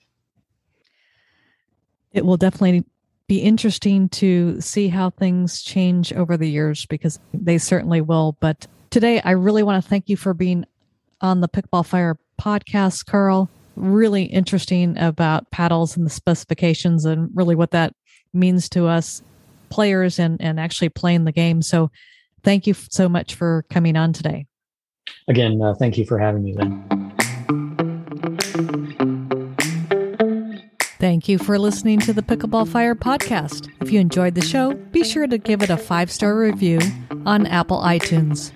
It 2.12 2.24
will 2.24 2.38
definitely 2.38 2.84
be 3.28 3.38
interesting 3.38 4.08
to 4.08 4.60
see 4.60 4.88
how 4.88 5.10
things 5.10 5.62
change 5.62 6.12
over 6.12 6.36
the 6.36 6.48
years 6.48 6.86
because 6.86 7.20
they 7.32 7.58
certainly 7.58 8.00
will 8.00 8.36
but 8.40 8.66
today 8.90 9.20
i 9.22 9.30
really 9.30 9.62
want 9.62 9.82
to 9.82 9.88
thank 9.88 10.08
you 10.08 10.16
for 10.16 10.34
being 10.34 10.64
on 11.20 11.40
the 11.40 11.48
Pickball 11.48 11.84
fire 11.84 12.18
podcast 12.40 13.06
carl 13.06 13.48
really 13.76 14.24
interesting 14.24 14.98
about 14.98 15.50
paddles 15.50 15.96
and 15.96 16.04
the 16.04 16.10
specifications 16.10 17.04
and 17.04 17.30
really 17.34 17.54
what 17.54 17.70
that 17.70 17.94
means 18.32 18.68
to 18.68 18.86
us 18.86 19.22
players 19.68 20.18
and 20.18 20.40
and 20.40 20.58
actually 20.58 20.88
playing 20.88 21.24
the 21.24 21.32
game 21.32 21.62
so 21.62 21.90
Thank 22.42 22.66
you 22.66 22.74
so 22.74 23.08
much 23.08 23.34
for 23.34 23.64
coming 23.70 23.96
on 23.96 24.12
today. 24.12 24.46
Again, 25.28 25.60
uh, 25.60 25.74
thank 25.74 25.98
you 25.98 26.06
for 26.06 26.18
having 26.18 26.44
me, 26.44 26.54
Lynn. 26.54 26.84
Thank 31.00 31.28
you 31.28 31.38
for 31.38 31.60
listening 31.60 32.00
to 32.00 32.12
the 32.12 32.22
Pickleball 32.22 32.66
Fire 32.66 32.96
podcast. 32.96 33.70
If 33.80 33.92
you 33.92 34.00
enjoyed 34.00 34.34
the 34.34 34.42
show, 34.42 34.74
be 34.74 35.04
sure 35.04 35.28
to 35.28 35.38
give 35.38 35.62
it 35.62 35.70
a 35.70 35.76
five 35.76 36.10
star 36.10 36.36
review 36.36 36.80
on 37.24 37.46
Apple 37.46 37.80
iTunes. 37.82 38.52